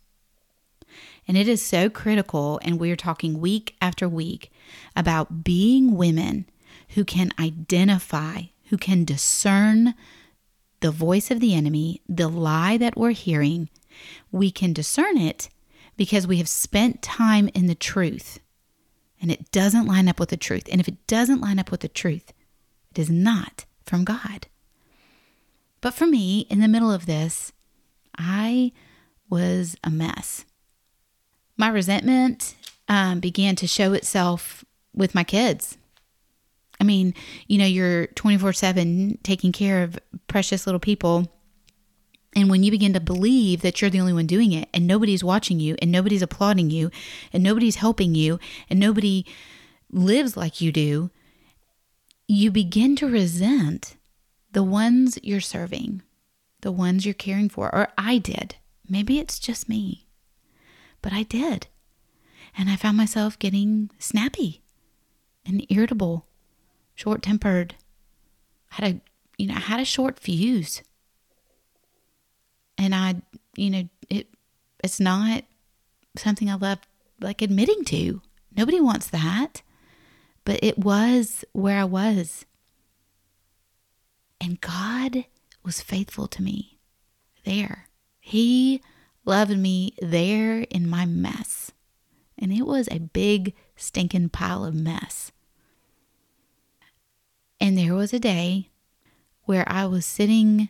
And 1.27 1.35
it 1.35 1.47
is 1.47 1.61
so 1.61 1.89
critical, 1.89 2.59
and 2.63 2.79
we're 2.79 2.95
talking 2.95 3.39
week 3.39 3.75
after 3.81 4.07
week 4.07 4.51
about 4.95 5.43
being 5.43 5.95
women 5.95 6.45
who 6.89 7.03
can 7.03 7.31
identify, 7.39 8.43
who 8.65 8.77
can 8.77 9.03
discern 9.03 9.93
the 10.79 10.91
voice 10.91 11.31
of 11.31 11.39
the 11.39 11.53
enemy, 11.53 12.01
the 12.07 12.27
lie 12.27 12.77
that 12.77 12.97
we're 12.97 13.11
hearing. 13.11 13.69
We 14.31 14.51
can 14.51 14.73
discern 14.73 15.17
it 15.17 15.49
because 15.95 16.27
we 16.27 16.37
have 16.37 16.49
spent 16.49 17.01
time 17.01 17.49
in 17.53 17.67
the 17.67 17.75
truth 17.75 18.39
and 19.21 19.31
it 19.31 19.51
doesn't 19.51 19.87
line 19.87 20.07
up 20.07 20.19
with 20.19 20.29
the 20.29 20.37
truth. 20.37 20.67
And 20.71 20.79
if 20.79 20.87
it 20.87 21.07
doesn't 21.07 21.41
line 21.41 21.59
up 21.59 21.71
with 21.71 21.81
the 21.81 21.87
truth, 21.87 22.33
it 22.91 22.99
is 22.99 23.09
not 23.09 23.65
from 23.83 24.03
God. 24.03 24.47
But 25.81 25.93
for 25.93 26.05
me, 26.05 26.41
in 26.49 26.59
the 26.59 26.67
middle 26.67 26.91
of 26.91 27.05
this, 27.05 27.51
I 28.17 28.71
was 29.29 29.75
a 29.83 29.89
mess. 29.89 30.45
My 31.55 31.69
resentment 31.69 32.55
um, 32.87 33.19
began 33.19 33.55
to 33.57 33.67
show 33.67 33.93
itself 33.93 34.63
with 34.93 35.15
my 35.15 35.23
kids. 35.23 35.77
I 36.79 36.83
mean, 36.83 37.13
you 37.47 37.57
know, 37.57 37.65
you're 37.65 38.07
24 38.07 38.53
7 38.53 39.19
taking 39.23 39.51
care 39.51 39.83
of 39.83 39.97
precious 40.27 40.65
little 40.67 40.79
people. 40.79 41.31
And 42.35 42.51
when 42.51 42.61
you 42.61 42.69
begin 42.69 42.93
to 42.93 42.99
believe 42.99 43.61
that 43.61 43.81
you're 43.81 43.89
the 43.89 43.99
only 43.99 44.13
one 44.13 44.27
doing 44.27 44.51
it 44.51 44.69
and 44.73 44.85
nobody's 44.85 45.23
watching 45.23 45.59
you 45.59 45.75
and 45.81 45.91
nobody's 45.91 46.21
applauding 46.21 46.69
you 46.69 46.91
and 47.33 47.41
nobody's 47.41 47.77
helping 47.77 48.13
you 48.13 48.39
and 48.69 48.79
nobody 48.79 49.25
lives 49.91 50.37
like 50.37 50.61
you 50.61 50.71
do, 50.71 51.09
you 52.27 52.51
begin 52.51 52.95
to 52.97 53.09
resent 53.09 53.95
the 54.51 54.61
ones 54.61 55.17
you're 55.23 55.41
serving, 55.41 56.03
the 56.61 56.71
ones 56.71 57.05
you're 57.05 57.13
caring 57.13 57.49
for, 57.49 57.73
or 57.73 57.89
I 57.97 58.17
did. 58.17 58.57
Maybe 58.87 59.17
it's 59.17 59.39
just 59.39 59.69
me, 59.69 60.07
but 61.01 61.13
I 61.13 61.23
did. 61.23 61.67
And 62.57 62.69
I 62.69 62.75
found 62.75 62.97
myself 62.97 63.39
getting 63.39 63.89
snappy 63.97 64.63
and 65.45 65.65
irritable, 65.69 66.26
short 66.97 67.21
tempered. 67.21 67.75
Had 68.69 68.91
a, 68.91 69.01
you 69.37 69.47
know, 69.47 69.53
I 69.53 69.59
had 69.59 69.79
a 69.79 69.85
short 69.85 70.19
fuse. 70.19 70.81
And 72.77 72.93
I, 72.93 73.21
you 73.55 73.69
know, 73.69 73.89
it, 74.09 74.27
it's 74.83 74.99
not 74.99 75.43
something 76.17 76.49
I 76.49 76.55
love 76.55 76.79
like 77.21 77.41
admitting 77.41 77.85
to. 77.85 78.21
Nobody 78.55 78.81
wants 78.81 79.07
that. 79.07 79.61
But 80.43 80.59
it 80.63 80.79
was 80.79 81.45
where 81.53 81.79
I 81.79 81.83
was. 81.85 82.45
And 84.41 84.59
God 84.59 85.25
was 85.63 85.81
faithful 85.81 86.27
to 86.27 86.41
me 86.41 86.79
there. 87.45 87.89
He 88.19 88.81
loved 89.23 89.57
me 89.57 89.93
there 90.01 90.61
in 90.61 90.89
my 90.89 91.05
mess. 91.05 91.71
And 92.39 92.51
it 92.51 92.65
was 92.65 92.87
a 92.89 92.99
big, 92.99 93.53
stinking 93.75 94.29
pile 94.29 94.65
of 94.65 94.73
mess. 94.73 95.31
And 97.59 97.77
there 97.77 97.95
was 97.95 98.13
a 98.13 98.19
day 98.19 98.69
where 99.43 99.63
I 99.67 99.85
was 99.85 100.05
sitting 100.05 100.69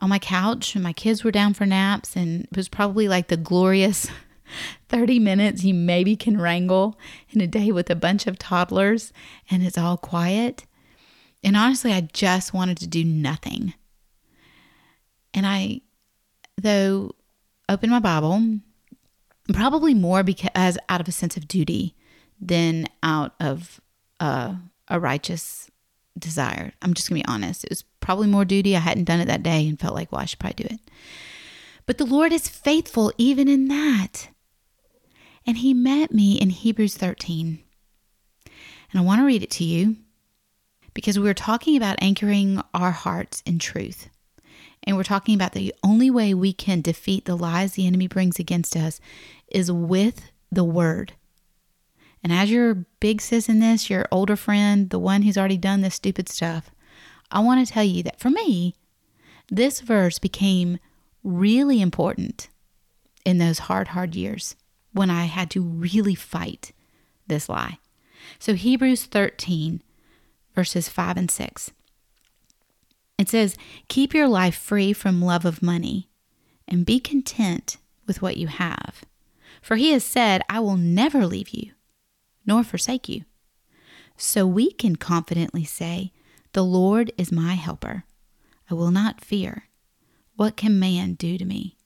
on 0.00 0.08
my 0.08 0.18
couch 0.18 0.74
and 0.74 0.82
my 0.82 0.92
kids 0.92 1.24
were 1.24 1.30
down 1.30 1.54
for 1.54 1.66
naps, 1.66 2.16
and 2.16 2.44
it 2.44 2.56
was 2.56 2.68
probably 2.68 3.08
like 3.08 3.28
the 3.28 3.36
glorious 3.36 4.08
30 4.88 5.18
minutes 5.18 5.64
you 5.64 5.74
maybe 5.74 6.16
can 6.16 6.40
wrangle 6.40 6.98
in 7.30 7.40
a 7.40 7.46
day 7.46 7.70
with 7.70 7.90
a 7.90 7.96
bunch 7.96 8.26
of 8.26 8.38
toddlers 8.38 9.12
and 9.50 9.62
it's 9.62 9.78
all 9.78 9.96
quiet. 9.96 10.64
And 11.44 11.56
honestly, 11.56 11.92
I 11.92 12.02
just 12.12 12.52
wanted 12.52 12.78
to 12.78 12.86
do 12.86 13.04
nothing. 13.04 13.74
And 15.34 15.46
I, 15.46 15.82
though, 16.56 17.14
opened 17.68 17.92
my 17.92 18.00
Bible, 18.00 18.58
probably 19.52 19.94
more 19.94 20.22
because 20.22 20.78
out 20.88 21.00
of 21.00 21.08
a 21.08 21.12
sense 21.12 21.36
of 21.36 21.46
duty 21.46 21.94
than 22.40 22.86
out 23.02 23.34
of 23.38 23.80
uh, 24.20 24.54
a 24.88 24.98
righteous 24.98 25.70
desire. 26.20 26.72
I'm 26.82 26.94
just 26.94 27.08
gonna 27.08 27.20
be 27.20 27.26
honest. 27.26 27.64
It 27.64 27.70
was 27.70 27.84
probably 28.00 28.26
more 28.26 28.44
duty. 28.44 28.76
I 28.76 28.80
hadn't 28.80 29.04
done 29.04 29.20
it 29.20 29.26
that 29.26 29.42
day 29.42 29.68
and 29.68 29.78
felt 29.78 29.94
like, 29.94 30.10
well, 30.12 30.20
I 30.20 30.24
should 30.24 30.38
probably 30.38 30.64
do 30.64 30.74
it. 30.74 30.80
But 31.86 31.98
the 31.98 32.06
Lord 32.06 32.32
is 32.32 32.48
faithful 32.48 33.12
even 33.16 33.48
in 33.48 33.68
that. 33.68 34.28
And 35.46 35.58
he 35.58 35.72
met 35.72 36.12
me 36.12 36.38
in 36.38 36.50
Hebrews 36.50 36.96
13. 36.96 37.58
And 38.44 39.00
I 39.00 39.04
want 39.04 39.20
to 39.20 39.24
read 39.24 39.42
it 39.42 39.50
to 39.52 39.64
you 39.64 39.96
because 40.94 41.18
we 41.18 41.24
were 41.24 41.34
talking 41.34 41.76
about 41.76 41.96
anchoring 42.00 42.60
our 42.74 42.90
hearts 42.90 43.42
in 43.46 43.58
truth. 43.58 44.08
And 44.84 44.96
we're 44.96 45.04
talking 45.04 45.34
about 45.34 45.52
the 45.52 45.74
only 45.82 46.10
way 46.10 46.34
we 46.34 46.52
can 46.52 46.80
defeat 46.80 47.24
the 47.24 47.36
lies 47.36 47.72
the 47.72 47.86
enemy 47.86 48.08
brings 48.08 48.38
against 48.38 48.76
us 48.76 49.00
is 49.48 49.70
with 49.70 50.30
the 50.50 50.64
word. 50.64 51.12
And 52.22 52.32
as 52.32 52.50
your 52.50 52.74
big 53.00 53.20
sis 53.20 53.48
in 53.48 53.60
this, 53.60 53.88
your 53.88 54.06
older 54.10 54.36
friend, 54.36 54.90
the 54.90 54.98
one 54.98 55.22
who's 55.22 55.38
already 55.38 55.56
done 55.56 55.80
this 55.80 55.94
stupid 55.94 56.28
stuff, 56.28 56.70
I 57.30 57.40
want 57.40 57.66
to 57.66 57.72
tell 57.72 57.84
you 57.84 58.02
that 58.04 58.18
for 58.18 58.30
me, 58.30 58.74
this 59.50 59.80
verse 59.80 60.18
became 60.18 60.78
really 61.22 61.80
important 61.80 62.48
in 63.24 63.38
those 63.38 63.60
hard, 63.60 63.88
hard 63.88 64.14
years 64.14 64.56
when 64.92 65.10
I 65.10 65.24
had 65.24 65.50
to 65.50 65.62
really 65.62 66.14
fight 66.14 66.72
this 67.26 67.48
lie. 67.48 67.78
So, 68.38 68.54
Hebrews 68.54 69.04
13, 69.04 69.82
verses 70.54 70.88
5 70.88 71.16
and 71.16 71.30
6. 71.30 71.70
It 73.18 73.28
says, 73.28 73.56
Keep 73.88 74.14
your 74.14 74.28
life 74.28 74.56
free 74.56 74.92
from 74.92 75.22
love 75.22 75.44
of 75.44 75.62
money 75.62 76.08
and 76.66 76.86
be 76.86 77.00
content 77.00 77.76
with 78.06 78.22
what 78.22 78.36
you 78.36 78.46
have. 78.46 79.04
For 79.60 79.76
he 79.76 79.92
has 79.92 80.04
said, 80.04 80.42
I 80.48 80.60
will 80.60 80.76
never 80.76 81.26
leave 81.26 81.50
you 81.50 81.72
nor 82.48 82.64
forsake 82.64 83.08
you. 83.08 83.24
So 84.16 84.46
we 84.46 84.72
can 84.72 84.96
confidently 84.96 85.64
say, 85.64 86.12
The 86.54 86.64
Lord 86.64 87.12
is 87.16 87.30
my 87.30 87.54
helper. 87.54 88.04
I 88.70 88.74
will 88.74 88.90
not 88.90 89.20
fear. 89.20 89.64
What 90.34 90.56
can 90.56 90.80
man 90.80 91.14
do 91.14 91.38
to 91.38 91.44
me? 91.44 91.76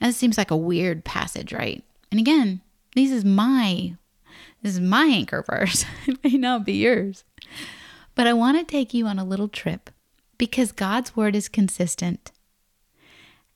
That 0.00 0.14
seems 0.14 0.38
like 0.38 0.50
a 0.50 0.56
weird 0.56 1.04
passage, 1.04 1.52
right? 1.52 1.82
And 2.10 2.20
again, 2.20 2.60
this 2.94 3.10
is 3.10 3.24
my 3.24 3.96
this 4.62 4.74
is 4.74 4.80
my 4.80 5.06
anchor 5.06 5.42
verse. 5.42 5.84
it 6.06 6.22
may 6.22 6.38
not 6.38 6.64
be 6.64 6.74
yours. 6.74 7.24
But 8.14 8.26
I 8.26 8.32
want 8.32 8.58
to 8.58 8.64
take 8.64 8.94
you 8.94 9.06
on 9.06 9.18
a 9.18 9.24
little 9.24 9.48
trip 9.48 9.90
because 10.38 10.70
God's 10.70 11.16
word 11.16 11.34
is 11.34 11.48
consistent. 11.48 12.30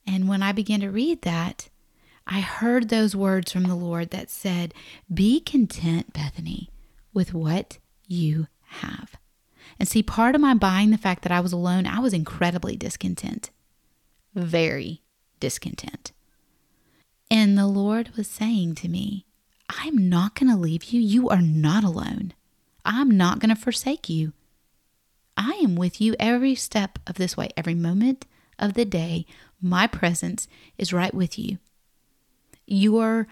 And 0.07 0.29
when 0.29 0.43
I 0.43 0.53
began 0.53 0.81
to 0.81 0.91
read 0.91 1.23
that, 1.23 1.69
I 2.27 2.41
heard 2.41 2.89
those 2.89 3.15
words 3.15 3.53
from 3.53 3.65
the 3.65 3.77
Lord 3.77 4.11
that 4.11 4.31
said, 4.31 4.75
Be 5.13 5.41
content, 5.41 6.13
Bethany, 6.13 6.71
with 7.15 7.33
what 7.33 7.79
you 8.07 8.49
have. 8.67 9.15
And 9.79 9.89
see, 9.89 10.03
part 10.03 10.35
of 10.35 10.41
my 10.41 10.55
buying 10.55 10.91
the 10.91 10.99
fact 10.99 11.23
that 11.23 11.33
I 11.33 11.41
was 11.41 11.53
alone, 11.53 11.87
I 11.87 12.01
was 12.01 12.13
incredibly 12.13 12.77
discontent, 12.77 13.51
very 14.35 15.03
discontent. 15.39 16.13
And 17.31 17.57
the 17.57 17.67
Lord 17.67 18.11
was 18.17 18.29
saying 18.29 18.75
to 18.77 18.89
me, 18.89 19.27
I'm 19.69 20.09
not 20.09 20.35
going 20.35 20.51
to 20.51 20.59
leave 20.59 20.85
you. 20.85 21.01
You 21.01 21.29
are 21.29 21.43
not 21.43 21.85
alone. 21.85 22.33
I'm 22.85 23.11
not 23.11 23.39
going 23.41 23.55
to 23.55 23.61
forsake 23.61 24.09
you. 24.09 24.33
I 25.37 25.53
am 25.63 25.77
with 25.77 26.01
you 26.01 26.15
every 26.19 26.55
step 26.55 26.99
of 27.07 27.17
this 27.17 27.37
way, 27.37 27.51
every 27.57 27.75
moment 27.75 28.27
of 28.59 28.75
the 28.75 28.85
day. 28.85 29.27
My 29.61 29.87
presence 29.87 30.49
is 30.79 30.93
right 30.93 31.13
with 31.13 31.39
you 31.39 31.59
your 32.67 33.27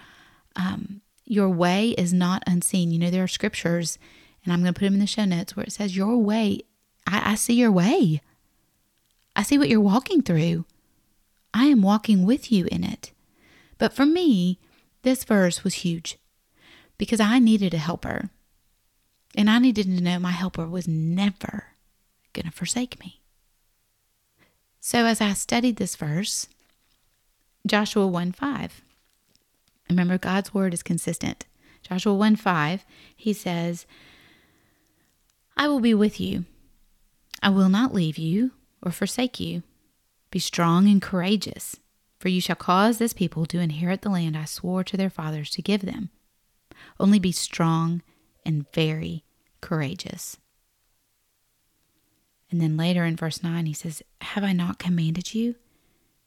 um, 0.56 1.00
your 1.24 1.48
way 1.48 1.90
is 1.90 2.12
not 2.12 2.42
unseen. 2.46 2.90
You 2.90 2.98
know, 2.98 3.10
there 3.10 3.24
are 3.24 3.28
scriptures, 3.28 3.98
and 4.44 4.52
I'm 4.52 4.60
going 4.60 4.72
to 4.72 4.78
put 4.78 4.84
them 4.84 4.94
in 4.94 5.00
the 5.00 5.06
show 5.06 5.24
notes 5.24 5.56
where 5.56 5.64
it 5.64 5.72
says, 5.72 5.96
Your 5.96 6.16
way, 6.18 6.60
I, 7.06 7.32
I 7.32 7.34
see 7.34 7.54
your 7.54 7.72
way. 7.72 8.20
I 9.34 9.42
see 9.42 9.58
what 9.58 9.68
you're 9.68 9.80
walking 9.80 10.22
through. 10.22 10.64
I 11.52 11.66
am 11.66 11.82
walking 11.82 12.24
with 12.24 12.52
you 12.52 12.66
in 12.70 12.84
it. 12.84 13.12
But 13.78 13.92
for 13.92 14.06
me, 14.06 14.58
this 15.02 15.24
verse 15.24 15.64
was 15.64 15.74
huge 15.74 16.18
because 16.98 17.20
I 17.20 17.38
needed 17.38 17.74
a 17.74 17.78
helper. 17.78 18.30
And 19.36 19.50
I 19.50 19.58
needed 19.58 19.86
to 19.86 20.02
know 20.02 20.18
my 20.18 20.30
helper 20.30 20.66
was 20.66 20.86
never 20.86 21.64
going 22.32 22.46
to 22.46 22.52
forsake 22.52 23.00
me. 23.00 23.20
So 24.80 25.06
as 25.06 25.20
I 25.20 25.32
studied 25.32 25.76
this 25.76 25.96
verse, 25.96 26.46
Joshua 27.66 28.06
1 28.06 28.32
5, 28.32 28.83
Remember, 29.88 30.18
God's 30.18 30.54
word 30.54 30.74
is 30.74 30.82
consistent. 30.82 31.46
Joshua 31.82 32.14
1 32.14 32.36
5, 32.36 32.84
he 33.14 33.32
says, 33.32 33.86
I 35.56 35.68
will 35.68 35.80
be 35.80 35.94
with 35.94 36.20
you. 36.20 36.46
I 37.42 37.50
will 37.50 37.68
not 37.68 37.94
leave 37.94 38.18
you 38.18 38.52
or 38.82 38.90
forsake 38.90 39.38
you. 39.38 39.62
Be 40.30 40.38
strong 40.38 40.88
and 40.88 41.00
courageous, 41.00 41.76
for 42.18 42.28
you 42.28 42.40
shall 42.40 42.56
cause 42.56 42.98
this 42.98 43.12
people 43.12 43.46
to 43.46 43.60
inherit 43.60 44.02
the 44.02 44.08
land 44.08 44.36
I 44.36 44.46
swore 44.46 44.82
to 44.84 44.96
their 44.96 45.10
fathers 45.10 45.50
to 45.50 45.62
give 45.62 45.82
them. 45.82 46.10
Only 46.98 47.18
be 47.18 47.32
strong 47.32 48.02
and 48.44 48.70
very 48.72 49.24
courageous. 49.60 50.38
And 52.50 52.60
then 52.60 52.76
later 52.76 53.04
in 53.04 53.16
verse 53.16 53.42
9, 53.42 53.66
he 53.66 53.72
says, 53.72 54.02
Have 54.22 54.44
I 54.44 54.52
not 54.52 54.78
commanded 54.78 55.34
you? 55.34 55.56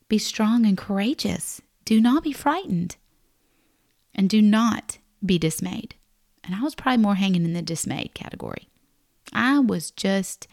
Be 0.07 0.17
strong 0.17 0.65
and 0.65 0.77
courageous. 0.77 1.61
Do 1.83 1.99
not 1.99 2.23
be 2.23 2.31
frightened 2.31 2.97
and 4.17 4.29
do 4.29 4.41
not 4.41 4.97
be 5.25 5.37
dismayed. 5.37 5.95
And 6.43 6.55
I 6.55 6.61
was 6.61 6.75
probably 6.75 7.01
more 7.01 7.15
hanging 7.15 7.45
in 7.45 7.53
the 7.53 7.61
dismayed 7.61 8.13
category. 8.13 8.69
I 9.33 9.59
was 9.59 9.91
just 9.91 10.47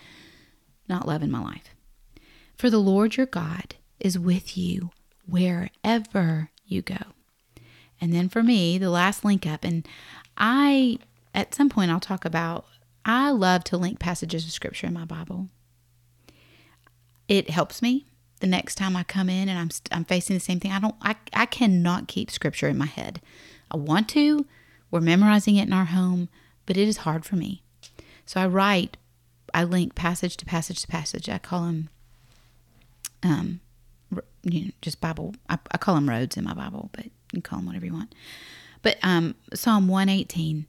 not 0.88 1.06
loving 1.06 1.30
my 1.30 1.42
life. 1.42 1.74
For 2.56 2.68
the 2.68 2.78
Lord 2.78 3.16
your 3.16 3.26
God 3.26 3.76
is 4.00 4.18
with 4.18 4.56
you 4.56 4.90
wherever 5.26 6.50
you 6.66 6.82
go. 6.82 6.98
And 8.00 8.12
then 8.12 8.28
for 8.28 8.42
me, 8.42 8.76
the 8.76 8.90
last 8.90 9.24
link 9.24 9.46
up, 9.46 9.64
and 9.64 9.86
I, 10.36 10.98
at 11.32 11.54
some 11.54 11.68
point, 11.68 11.90
I'll 11.90 12.00
talk 12.00 12.24
about, 12.24 12.66
I 13.04 13.30
love 13.30 13.64
to 13.64 13.76
link 13.76 13.98
passages 13.98 14.44
of 14.44 14.52
scripture 14.52 14.86
in 14.86 14.92
my 14.92 15.04
Bible. 15.04 15.48
It 17.28 17.50
helps 17.50 17.80
me 17.80 18.06
the 18.40 18.46
next 18.46 18.74
time 18.74 18.96
I 18.96 19.04
come 19.04 19.30
in 19.30 19.48
and 19.48 19.58
I'm, 19.58 19.70
I'm 19.92 20.04
facing 20.04 20.34
the 20.34 20.40
same 20.40 20.60
thing. 20.60 20.72
I 20.72 20.80
don't, 20.80 20.96
I, 21.00 21.16
I 21.32 21.46
cannot 21.46 22.08
keep 22.08 22.30
scripture 22.30 22.68
in 22.68 22.76
my 22.76 22.86
head. 22.86 23.20
I 23.70 23.76
want 23.76 24.08
to. 24.10 24.46
We're 24.90 25.00
memorizing 25.00 25.56
it 25.56 25.66
in 25.66 25.72
our 25.72 25.86
home, 25.86 26.28
but 26.66 26.76
it 26.76 26.88
is 26.88 26.98
hard 26.98 27.24
for 27.24 27.36
me. 27.36 27.62
So 28.26 28.40
I 28.40 28.46
write, 28.46 28.96
I 29.52 29.64
link 29.64 29.94
passage 29.94 30.36
to 30.38 30.44
passage 30.44 30.82
to 30.82 30.88
passage. 30.88 31.28
I 31.28 31.38
call 31.38 31.66
them, 31.66 31.88
um, 33.22 33.60
you 34.42 34.66
know, 34.66 34.70
just 34.80 35.00
Bible. 35.00 35.34
I, 35.48 35.58
I 35.70 35.78
call 35.78 35.94
them 35.94 36.08
roads 36.08 36.36
in 36.36 36.44
my 36.44 36.54
Bible, 36.54 36.90
but 36.92 37.06
you 37.32 37.42
call 37.42 37.58
them 37.58 37.66
whatever 37.66 37.86
you 37.86 37.92
want. 37.92 38.14
But 38.82 38.98
um, 39.02 39.34
Psalm 39.52 39.88
118, 39.88 40.66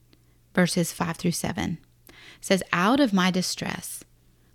verses 0.54 0.92
5 0.92 1.18
through 1.18 1.32
7 1.32 1.78
says, 2.42 2.64
Out 2.72 3.00
of 3.00 3.14
my 3.14 3.30
distress, 3.30 4.04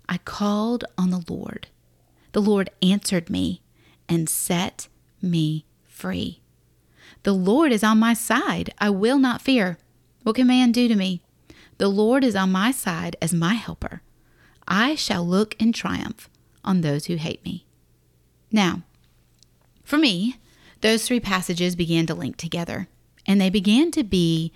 I 0.09 0.17
called 0.17 0.83
on 0.97 1.11
the 1.11 1.23
Lord. 1.27 1.67
The 2.33 2.41
Lord 2.41 2.69
answered 2.81 3.29
me 3.29 3.61
and 4.09 4.27
set 4.27 4.87
me 5.21 5.65
free. 5.85 6.40
The 7.23 7.33
Lord 7.33 7.71
is 7.71 7.83
on 7.83 7.99
my 7.99 8.13
side. 8.13 8.73
I 8.79 8.89
will 8.89 9.19
not 9.19 9.41
fear. 9.41 9.77
What 10.23 10.35
can 10.35 10.47
man 10.47 10.71
do 10.71 10.87
to 10.87 10.95
me? 10.95 11.21
The 11.77 11.87
Lord 11.87 12.23
is 12.23 12.35
on 12.35 12.51
my 12.51 12.71
side 12.71 13.15
as 13.21 13.33
my 13.33 13.55
helper. 13.55 14.01
I 14.67 14.95
shall 14.95 15.25
look 15.25 15.55
in 15.59 15.73
triumph 15.73 16.29
on 16.63 16.81
those 16.81 17.05
who 17.05 17.15
hate 17.15 17.43
me. 17.43 17.65
Now, 18.51 18.83
for 19.83 19.97
me, 19.97 20.37
those 20.81 21.05
three 21.05 21.19
passages 21.19 21.75
began 21.75 22.05
to 22.07 22.15
link 22.15 22.37
together, 22.37 22.87
and 23.25 23.39
they 23.39 23.49
began 23.49 23.91
to 23.91 24.03
be 24.03 24.51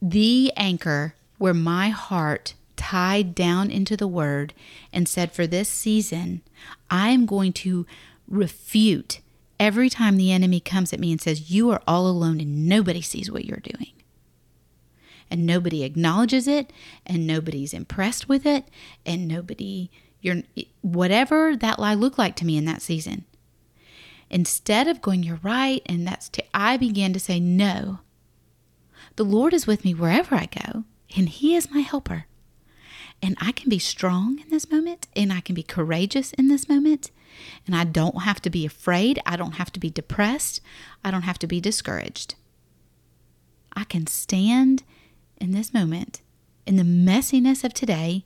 the 0.00 0.52
anchor 0.56 1.14
where 1.38 1.54
my 1.54 1.88
heart 1.90 2.54
tied 2.76 3.34
down 3.34 3.70
into 3.70 3.96
the 3.96 4.06
word 4.06 4.54
and 4.92 5.08
said, 5.08 5.32
For 5.32 5.46
this 5.46 5.68
season, 5.68 6.42
I 6.90 7.10
am 7.10 7.26
going 7.26 7.52
to 7.54 7.86
refute 8.26 9.20
every 9.58 9.90
time 9.90 10.16
the 10.16 10.32
enemy 10.32 10.60
comes 10.60 10.92
at 10.92 11.00
me 11.00 11.12
and 11.12 11.20
says, 11.20 11.50
You 11.50 11.70
are 11.70 11.82
all 11.86 12.06
alone 12.06 12.40
and 12.40 12.68
nobody 12.68 13.00
sees 13.00 13.30
what 13.30 13.44
you're 13.44 13.58
doing, 13.58 13.92
and 15.30 15.46
nobody 15.46 15.84
acknowledges 15.84 16.46
it, 16.46 16.72
and 17.06 17.26
nobody's 17.26 17.74
impressed 17.74 18.28
with 18.28 18.46
it, 18.46 18.68
and 19.04 19.28
nobody, 19.28 19.90
you're, 20.20 20.42
whatever 20.80 21.56
that 21.56 21.78
lie 21.78 21.94
looked 21.94 22.18
like 22.18 22.36
to 22.36 22.46
me 22.46 22.56
in 22.56 22.64
that 22.64 22.82
season. 22.82 23.24
Instead 24.30 24.88
of 24.88 25.02
going, 25.02 25.22
You're 25.22 25.40
right, 25.42 25.82
and 25.86 26.06
that's, 26.06 26.28
t- 26.28 26.42
I 26.52 26.76
began 26.76 27.12
to 27.12 27.20
say, 27.20 27.40
No. 27.40 28.00
The 29.16 29.24
Lord 29.24 29.52
is 29.52 29.66
with 29.66 29.84
me 29.84 29.94
wherever 29.94 30.34
I 30.34 30.46
go, 30.46 30.84
and 31.16 31.28
He 31.28 31.56
is 31.56 31.70
my 31.70 31.80
helper. 31.80 32.26
And 33.20 33.36
I 33.40 33.50
can 33.50 33.68
be 33.68 33.80
strong 33.80 34.38
in 34.38 34.48
this 34.50 34.70
moment, 34.70 35.08
and 35.16 35.32
I 35.32 35.40
can 35.40 35.54
be 35.54 35.64
courageous 35.64 36.32
in 36.34 36.48
this 36.48 36.68
moment, 36.68 37.10
and 37.66 37.74
I 37.76 37.84
don't 37.84 38.22
have 38.22 38.40
to 38.42 38.50
be 38.50 38.66
afraid. 38.66 39.20
I 39.26 39.36
don't 39.36 39.52
have 39.52 39.72
to 39.72 39.80
be 39.80 39.90
depressed. 39.90 40.60
I 41.04 41.10
don't 41.10 41.22
have 41.22 41.38
to 41.40 41.46
be 41.46 41.60
discouraged. 41.60 42.34
I 43.74 43.84
can 43.84 44.06
stand 44.06 44.82
in 45.36 45.52
this 45.52 45.72
moment, 45.72 46.20
in 46.66 46.76
the 46.76 46.82
messiness 46.82 47.64
of 47.64 47.72
today, 47.74 48.24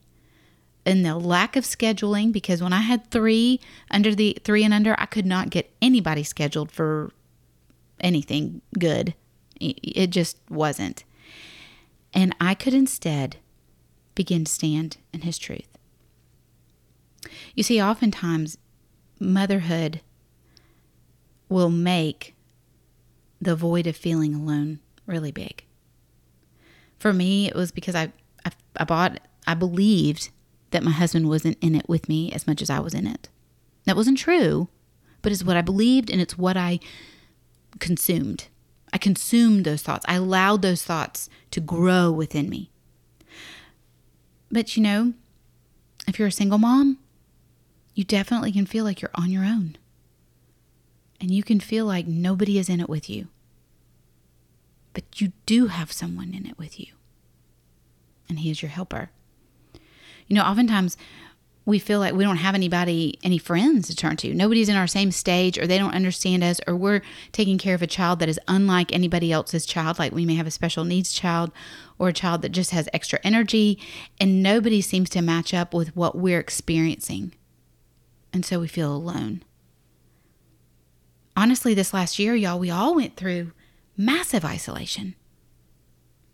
in 0.85 1.03
the 1.03 1.17
lack 1.17 1.57
of 1.57 1.65
scheduling, 1.65 2.33
because 2.33 2.63
when 2.63 2.73
I 2.73 2.81
had 2.81 3.11
three 3.11 3.61
under 3.91 4.15
the 4.15 4.39
three 4.45 4.65
and 4.65 4.75
under, 4.75 4.95
I 4.99 5.07
could 5.07 5.27
not 5.27 5.51
get 5.51 5.73
anybody 5.81 6.23
scheduled 6.23 6.73
for 6.73 7.13
anything 8.01 8.63
good. 8.79 9.15
It 9.61 10.09
just 10.09 10.39
wasn't. 10.49 11.05
And 12.13 12.35
I 12.41 12.55
could 12.55 12.75
instead 12.75 13.37
begin 14.15 14.45
to 14.45 14.53
stand 14.53 14.97
in 15.13 15.21
His 15.21 15.39
truth. 15.39 15.69
You 17.55 17.63
see, 17.63 17.81
oftentimes 17.81 18.59
motherhood 19.23 20.01
will 21.49 21.71
make 21.71 22.35
the 23.41 23.57
void 23.57 23.87
of 23.87 23.97
feeling 23.97 24.35
alone 24.35 24.81
really 25.07 25.33
big. 25.33 25.65
For 26.99 27.13
me, 27.13 27.49
it 27.49 27.55
was 27.55 27.73
because 27.73 27.95
I, 27.95 28.13
I, 28.45 28.53
I 28.77 28.85
bought, 28.85 29.21
I 29.47 29.55
believed 29.55 30.31
that 30.71 30.83
my 30.83 30.91
husband 30.91 31.29
wasn't 31.29 31.59
in 31.61 31.75
it 31.75 31.89
with 31.89 32.09
me 32.09 32.33
as 32.33 32.47
much 32.47 32.63
as 32.63 32.71
I 32.71 32.81
was 32.81 32.95
in 32.95 33.07
it. 33.07 33.29
That 33.85 33.97
wasn't 33.97 34.19
true, 34.19 34.69
but 35.21 35.33
it's 35.33 35.45
what 35.45 35.57
I 35.57 35.63
believed 35.63 36.11
and 36.11 36.21
it's 36.21 36.39
what 36.39 36.57
I 36.57 36.79
consumed. 37.79 38.47
I 38.93 38.99
consumed 38.99 39.65
those 39.65 39.83
thoughts. 39.83 40.05
I 40.09 40.15
allowed 40.15 40.63
those 40.63 40.83
thoughts 40.83 41.29
to 41.51 41.61
grow 41.61 42.13
within 42.13 42.49
me. 42.49 42.71
But 44.51 44.77
you 44.77 44.83
know, 44.83 45.15
if 46.07 46.19
you're 46.19 46.29
a 46.29 46.33
single 46.33 46.59
mom, 46.59 46.99
you 47.95 48.05
definitely 48.05 48.53
can 48.53 48.67
feel 48.67 48.85
like 48.85 49.01
you're 49.01 49.11
on 49.15 49.31
your 49.31 49.45
own. 49.45 49.77
And 51.21 51.31
you 51.31 51.43
can 51.43 51.61
feel 51.61 51.87
like 51.87 52.07
nobody 52.07 52.59
is 52.59 52.69
in 52.69 52.81
it 52.81 52.89
with 52.89 53.09
you. 53.09 53.29
But 54.93 55.21
you 55.21 55.33
do 55.47 55.69
have 55.69 55.93
someone 55.93 56.35
in 56.35 56.47
it 56.47 56.59
with 56.59 56.81
you. 56.81 56.89
And 58.29 58.41
he 58.41 58.51
is 58.51 58.63
your 58.63 58.71
helper. 58.71 59.11
You 60.27 60.37
know, 60.37 60.43
oftentimes 60.43 60.97
we 61.65 61.79
feel 61.79 62.01
like 62.01 62.15
we 62.15 62.25
don't 62.25 62.39
have 62.39 62.55
anybody, 62.55 63.19
any 63.23 63.39
friends 63.39 63.87
to 63.89 63.95
turn 63.95 64.17
to. 64.17 64.35
Nobody's 64.35 64.69
in 64.69 64.77
our 64.77 64.89
same 64.89 65.13
stage, 65.13 65.59
or 65.59 65.67
they 65.67 65.79
don't 65.79 65.95
understand 65.95 66.43
us, 66.43 66.61
or 66.67 66.75
we're 66.75 67.03
taking 67.31 67.57
care 67.57 67.75
of 67.75 67.83
a 67.83 67.87
child 67.87 68.19
that 68.19 68.29
is 68.29 68.41
unlike 68.49 68.93
anybody 68.93 69.31
else's 69.31 69.65
child. 69.65 69.99
Like 69.99 70.13
we 70.13 70.27
may 70.27 70.35
have 70.35 70.47
a 70.47 70.51
special 70.51 70.85
needs 70.85 71.13
child 71.13 71.53
or 71.99 72.09
a 72.09 72.13
child 72.13 72.43
that 72.43 72.51
just 72.51 72.73
has 72.73 72.89
extra 72.93 73.21
energy, 73.23 73.79
and 74.21 74.43
nobody 74.43 74.81
seems 74.81 75.09
to 75.11 75.23
match 75.23 75.55
up 75.55 75.73
with 75.73 75.95
what 75.95 76.17
we're 76.17 76.41
experiencing. 76.41 77.33
And 78.33 78.45
so 78.45 78.61
we 78.61 78.69
feel 78.69 78.95
alone. 78.95 79.43
Honestly, 81.37 81.75
this 81.75 81.93
last 81.93 82.19
year, 82.19 82.35
y'all, 82.35 82.59
we 82.59 82.71
all 82.71 82.95
went 82.95 83.17
through 83.17 83.53
massive 83.97 84.45
isolation. 84.45 85.15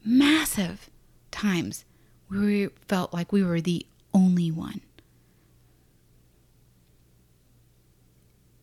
Massive 0.05 0.91
times 1.31 1.85
where 2.29 2.41
we 2.41 2.69
felt 2.87 3.13
like 3.13 3.33
we 3.33 3.43
were 3.43 3.61
the 3.61 3.87
only 4.15 4.51
one. 4.51 4.81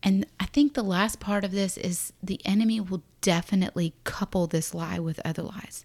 And 0.02 0.24
I 0.38 0.46
think 0.46 0.74
the 0.74 0.84
last 0.84 1.18
part 1.18 1.44
of 1.44 1.50
this 1.50 1.76
is 1.76 2.12
the 2.22 2.40
enemy 2.44 2.78
will 2.80 3.02
definitely 3.20 3.92
couple 4.04 4.46
this 4.46 4.72
lie 4.72 5.00
with 5.00 5.20
other 5.24 5.42
lies 5.42 5.84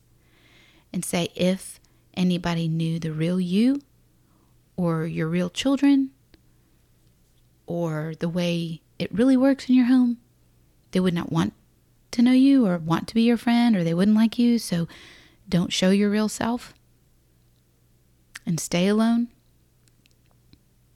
and 0.94 1.04
say, 1.04 1.30
if 1.36 1.80
anybody 2.14 2.68
knew 2.68 3.00
the 3.00 3.12
real 3.12 3.40
you 3.40 3.82
or 4.78 5.06
your 5.06 5.28
real 5.28 5.50
children 5.50 6.12
or 7.71 8.13
the 8.19 8.27
way 8.27 8.81
it 8.99 9.10
really 9.13 9.38
works 9.38 9.69
in 9.69 9.75
your 9.75 9.86
home, 9.86 10.17
they 10.91 10.99
would 10.99 11.13
not 11.13 11.31
want 11.31 11.53
to 12.12 12.21
know 12.21 12.34
you 12.34 12.67
or 12.67 12.77
want 12.77 13.07
to 13.07 13.13
be 13.15 13.21
your 13.21 13.38
friend 13.38 13.77
or 13.77 13.84
they 13.86 13.93
wouldn't 13.93 14.17
like 14.17 14.38
you. 14.38 14.60
So 14.60 14.89
don't 15.47 15.71
show 15.71 15.89
your 15.89 16.10
real 16.10 16.27
self 16.27 16.73
and 18.45 18.60
stay 18.60 18.88
alone. 18.88 19.29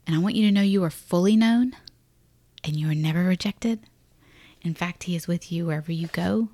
And 0.06 0.14
I 0.14 0.18
want 0.18 0.34
you 0.34 0.46
to 0.46 0.52
know 0.52 0.60
you 0.60 0.84
are 0.84 0.90
fully 0.90 1.34
known 1.34 1.74
and 2.62 2.76
you 2.76 2.90
are 2.90 2.94
never 2.94 3.24
rejected. 3.24 3.80
In 4.60 4.74
fact, 4.74 5.04
He 5.04 5.16
is 5.16 5.26
with 5.26 5.50
you 5.50 5.64
wherever 5.66 5.92
you 5.92 6.08
go. 6.08 6.50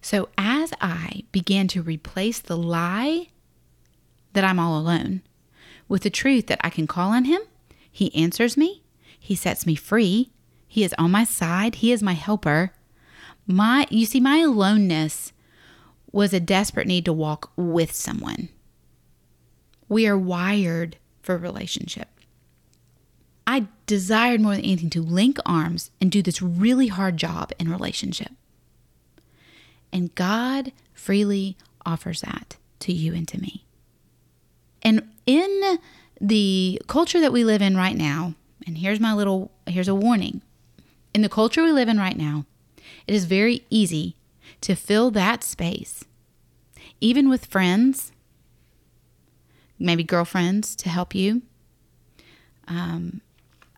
So, 0.00 0.28
as 0.38 0.72
I 0.80 1.24
began 1.32 1.68
to 1.68 1.82
replace 1.82 2.38
the 2.38 2.56
lie 2.56 3.28
that 4.32 4.44
I'm 4.44 4.58
all 4.58 4.78
alone 4.78 5.22
with 5.88 6.02
the 6.02 6.10
truth 6.10 6.46
that 6.46 6.60
I 6.62 6.70
can 6.70 6.86
call 6.86 7.10
on 7.10 7.24
Him, 7.24 7.42
He 7.90 8.14
answers 8.14 8.56
me, 8.56 8.83
He 9.24 9.34
sets 9.34 9.64
me 9.64 9.74
free, 9.74 10.32
He 10.68 10.84
is 10.84 10.94
on 10.98 11.10
my 11.10 11.24
side, 11.24 11.76
He 11.76 11.92
is 11.92 12.02
my 12.02 12.12
helper. 12.12 12.74
My, 13.46 13.86
you 13.88 14.04
see, 14.04 14.20
my 14.20 14.40
aloneness 14.40 15.32
was 16.12 16.34
a 16.34 16.40
desperate 16.40 16.86
need 16.86 17.06
to 17.06 17.12
walk 17.14 17.50
with 17.56 17.90
someone. 17.92 18.50
We 19.88 20.06
are 20.06 20.18
wired 20.18 20.98
for 21.22 21.38
relationship. 21.38 22.08
I 23.46 23.68
desired 23.86 24.42
more 24.42 24.56
than 24.56 24.64
anything 24.64 24.90
to 24.90 25.00
link 25.00 25.38
arms 25.46 25.90
and 26.02 26.12
do 26.12 26.20
this 26.20 26.42
really 26.42 26.88
hard 26.88 27.16
job 27.16 27.50
in 27.58 27.70
relationship. 27.70 28.32
And 29.90 30.14
God 30.14 30.70
freely 30.92 31.56
offers 31.86 32.20
that 32.20 32.58
to 32.80 32.92
you 32.92 33.14
and 33.14 33.26
to 33.28 33.40
me. 33.40 33.64
And 34.82 35.08
in 35.24 35.78
the 36.20 36.82
culture 36.88 37.20
that 37.22 37.32
we 37.32 37.42
live 37.42 37.62
in 37.62 37.74
right 37.74 37.96
now, 37.96 38.34
and 38.66 38.78
here's 38.78 39.00
my 39.00 39.12
little 39.12 39.50
here's 39.66 39.88
a 39.88 39.94
warning. 39.94 40.42
In 41.12 41.22
the 41.22 41.28
culture 41.28 41.62
we 41.62 41.72
live 41.72 41.88
in 41.88 41.98
right 41.98 42.16
now, 42.16 42.44
it 43.06 43.14
is 43.14 43.24
very 43.24 43.64
easy 43.70 44.16
to 44.62 44.74
fill 44.74 45.10
that 45.12 45.44
space, 45.44 46.04
even 47.00 47.28
with 47.28 47.46
friends, 47.46 48.12
maybe 49.78 50.02
girlfriends 50.02 50.74
to 50.76 50.88
help 50.88 51.14
you, 51.14 51.42
um, 52.68 53.20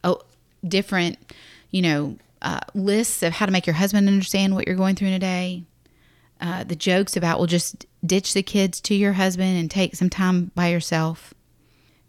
oh, 0.04 0.20
different, 0.66 1.18
you 1.70 1.82
know, 1.82 2.16
uh, 2.42 2.60
lists 2.74 3.22
of 3.22 3.34
how 3.34 3.46
to 3.46 3.52
make 3.52 3.66
your 3.66 3.74
husband 3.74 4.08
understand 4.08 4.54
what 4.54 4.66
you're 4.66 4.76
going 4.76 4.94
through 4.94 5.08
in 5.08 5.14
a 5.14 5.18
day. 5.18 5.64
Uh, 6.40 6.64
the 6.64 6.76
jokes 6.76 7.16
about, 7.16 7.38
well, 7.38 7.46
just 7.46 7.86
ditch 8.04 8.34
the 8.34 8.42
kids 8.42 8.80
to 8.82 8.94
your 8.94 9.14
husband 9.14 9.58
and 9.58 9.70
take 9.70 9.96
some 9.96 10.10
time 10.10 10.50
by 10.54 10.68
yourself. 10.68 11.32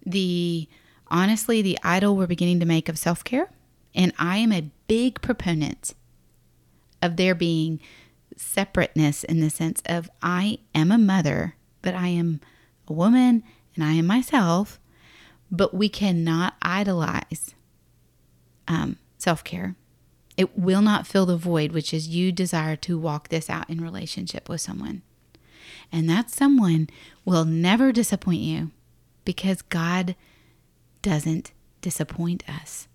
The 0.05 0.67
honestly, 1.09 1.61
the 1.61 1.79
idol 1.83 2.15
we're 2.15 2.27
beginning 2.27 2.59
to 2.59 2.65
make 2.65 2.89
of 2.89 2.97
self 2.97 3.23
care. 3.23 3.49
And 3.95 4.13
I 4.19 4.37
am 4.37 4.51
a 4.51 4.69
big 4.87 5.21
proponent 5.21 5.93
of 7.01 7.15
there 7.15 7.35
being 7.35 7.79
separateness 8.35 9.23
in 9.23 9.39
the 9.39 9.49
sense 9.49 9.81
of 9.85 10.09
I 10.21 10.59
am 10.75 10.91
a 10.91 10.97
mother, 10.97 11.55
but 11.81 11.95
I 11.95 12.07
am 12.09 12.41
a 12.87 12.93
woman 12.93 13.43
and 13.75 13.83
I 13.83 13.93
am 13.93 14.05
myself, 14.05 14.79
but 15.49 15.73
we 15.73 15.89
cannot 15.89 16.55
idolize 16.61 17.55
um, 18.67 18.97
self 19.17 19.43
care. 19.43 19.75
It 20.35 20.57
will 20.57 20.81
not 20.81 21.07
fill 21.07 21.25
the 21.25 21.37
void, 21.37 21.71
which 21.71 21.93
is 21.93 22.09
you 22.09 22.31
desire 22.31 22.75
to 22.77 22.99
walk 22.99 23.29
this 23.29 23.49
out 23.49 23.69
in 23.69 23.81
relationship 23.81 24.47
with 24.47 24.61
someone. 24.61 25.01
And 25.91 26.09
that 26.09 26.29
someone 26.29 26.89
will 27.25 27.45
never 27.45 27.91
disappoint 27.91 28.41
you 28.41 28.71
because 29.25 29.61
God 29.63 30.15
doesn't 31.07 31.51
disappoint 31.81 32.43
us. 32.49 32.87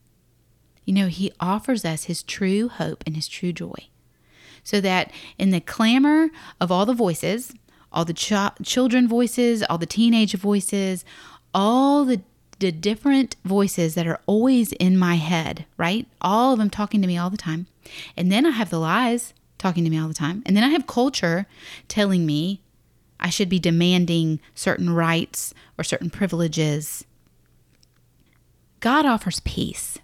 You 0.85 0.95
know, 0.95 1.07
He 1.09 1.33
offers 1.41 1.85
us 1.85 2.05
His 2.05 2.23
true 2.23 2.69
hope 2.69 3.03
and 3.07 3.17
His 3.17 3.29
true 3.29 3.53
joy. 3.53 3.89
So 4.63 4.81
that 4.81 5.11
in 5.39 5.51
the 5.51 5.61
clamor 5.61 6.29
of 6.61 6.71
all 6.71 6.87
the 6.87 6.95
voices, 6.95 7.53
all 7.91 8.05
the 8.05 8.15
ch- 8.15 8.33
children 8.63 9.09
voices, 9.09 9.63
all 9.65 9.79
the 9.79 9.87
teenage 9.87 10.35
voices, 10.35 11.05
all 11.55 12.05
the 12.05 12.21
the 12.59 12.71
different 12.71 13.35
voices 13.45 13.97
that 13.97 14.07
are 14.07 14.21
always 14.27 14.71
in 14.75 14.97
my 14.97 15.17
head, 15.17 15.67
right? 15.77 16.07
All 16.21 16.53
of 16.53 16.61
them 16.61 16.71
talking 16.71 17.03
to 17.03 17.09
me 17.09 17.19
all 17.19 17.29
the 17.29 17.37
time. 17.37 17.67
And 18.17 18.31
then 18.31 18.47
I 18.47 18.51
have 18.51 18.71
the 18.71 18.79
lies 18.79 19.35
talking 19.59 19.83
to 19.83 19.91
me 19.91 19.99
all 19.99 20.07
the 20.07 20.15
time. 20.15 20.45
And 20.47 20.57
then 20.57 20.63
I 20.63 20.69
have 20.69 20.87
culture 20.87 21.47
telling 21.89 22.25
me 22.25 22.63
I 23.19 23.31
should 23.31 23.49
be 23.49 23.59
demanding 23.59 24.39
certain 24.55 24.91
rights 24.91 25.53
or 25.77 25.83
certain 25.83 26.09
privileges. 26.09 27.05
God 28.83 29.07
offers 29.07 29.39
peace. 29.41 29.99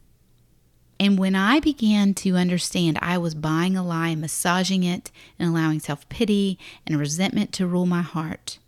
And 1.00 1.18
when 1.18 1.34
I 1.34 1.58
began 1.58 2.14
to 2.14 2.36
understand 2.36 2.96
I 3.02 3.18
was 3.18 3.34
buying 3.34 3.76
a 3.76 3.84
lie 3.84 4.10
and 4.10 4.20
massaging 4.20 4.84
it 4.84 5.10
and 5.36 5.48
allowing 5.48 5.80
self 5.80 6.08
pity 6.08 6.60
and 6.86 6.96
resentment 6.96 7.52
to 7.54 7.66
rule 7.66 7.86
my 7.86 8.02
heart, 8.02 8.60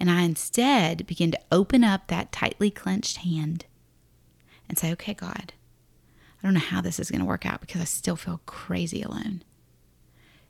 and 0.00 0.10
I 0.10 0.22
instead 0.22 1.06
began 1.06 1.30
to 1.32 1.40
open 1.52 1.84
up 1.84 2.06
that 2.06 2.32
tightly 2.32 2.70
clenched 2.70 3.18
hand 3.18 3.66
and 4.70 4.78
say, 4.78 4.90
okay, 4.92 5.12
God, 5.12 5.52
I 6.42 6.46
don't 6.46 6.54
know 6.54 6.60
how 6.60 6.80
this 6.80 6.98
is 6.98 7.10
going 7.10 7.20
to 7.20 7.26
work 7.26 7.44
out 7.44 7.60
because 7.60 7.82
I 7.82 7.84
still 7.84 8.16
feel 8.16 8.40
crazy 8.46 9.02
alone. 9.02 9.44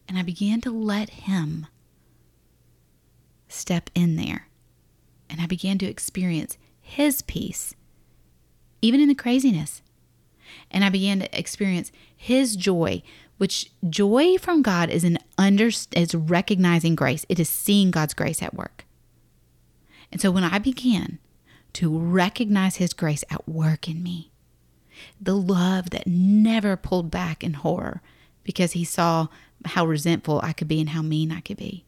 And 0.08 0.16
I 0.16 0.22
began 0.22 0.60
to 0.60 0.70
let 0.70 1.10
Him 1.10 1.66
step 3.48 3.90
in 3.96 4.14
there. 4.14 4.46
And 5.28 5.40
I 5.40 5.46
began 5.46 5.76
to 5.78 5.86
experience 5.86 6.56
His 6.80 7.20
peace, 7.22 7.74
even 8.84 9.00
in 9.00 9.08
the 9.08 9.14
craziness. 9.14 9.80
And 10.70 10.84
I 10.84 10.90
began 10.90 11.20
to 11.20 11.38
experience 11.38 11.90
His 12.14 12.54
joy, 12.54 13.02
which 13.38 13.70
joy 13.88 14.36
from 14.36 14.60
God 14.60 14.90
is 14.90 15.04
an 15.04 15.18
under 15.38 15.70
is 15.92 16.14
recognizing 16.14 16.94
grace. 16.94 17.24
It 17.30 17.40
is 17.40 17.48
seeing 17.48 17.90
God's 17.90 18.12
grace 18.12 18.42
at 18.42 18.54
work. 18.54 18.84
And 20.12 20.20
so 20.20 20.30
when 20.30 20.44
I 20.44 20.58
began 20.58 21.18
to 21.74 21.98
recognize 21.98 22.76
His 22.76 22.92
grace 22.92 23.24
at 23.30 23.48
work 23.48 23.88
in 23.88 24.02
me, 24.02 24.30
the 25.20 25.34
love 25.34 25.90
that 25.90 26.06
never 26.06 26.76
pulled 26.76 27.10
back 27.10 27.42
in 27.42 27.54
horror 27.54 28.02
because 28.44 28.72
He 28.72 28.84
saw 28.84 29.28
how 29.64 29.86
resentful 29.86 30.40
I 30.42 30.52
could 30.52 30.68
be 30.68 30.80
and 30.80 30.90
how 30.90 31.00
mean 31.00 31.32
I 31.32 31.40
could 31.40 31.56
be. 31.56 31.86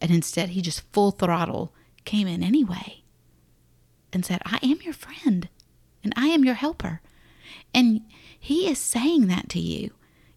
And 0.00 0.10
instead, 0.10 0.50
He 0.50 0.60
just 0.60 0.82
full 0.92 1.12
throttle 1.12 1.72
came 2.04 2.26
in 2.26 2.42
anyway 2.42 3.04
and 4.12 4.26
said, 4.26 4.42
I 4.44 4.58
am 4.60 4.82
your 4.82 4.94
friend 4.94 5.48
and 6.02 6.12
I 6.16 6.26
am 6.26 6.44
your 6.44 6.54
helper. 6.54 7.00
And 7.74 8.02
He 8.38 8.68
is 8.68 8.78
saying 8.78 9.26
that 9.28 9.48
to 9.50 9.60
you. 9.60 9.92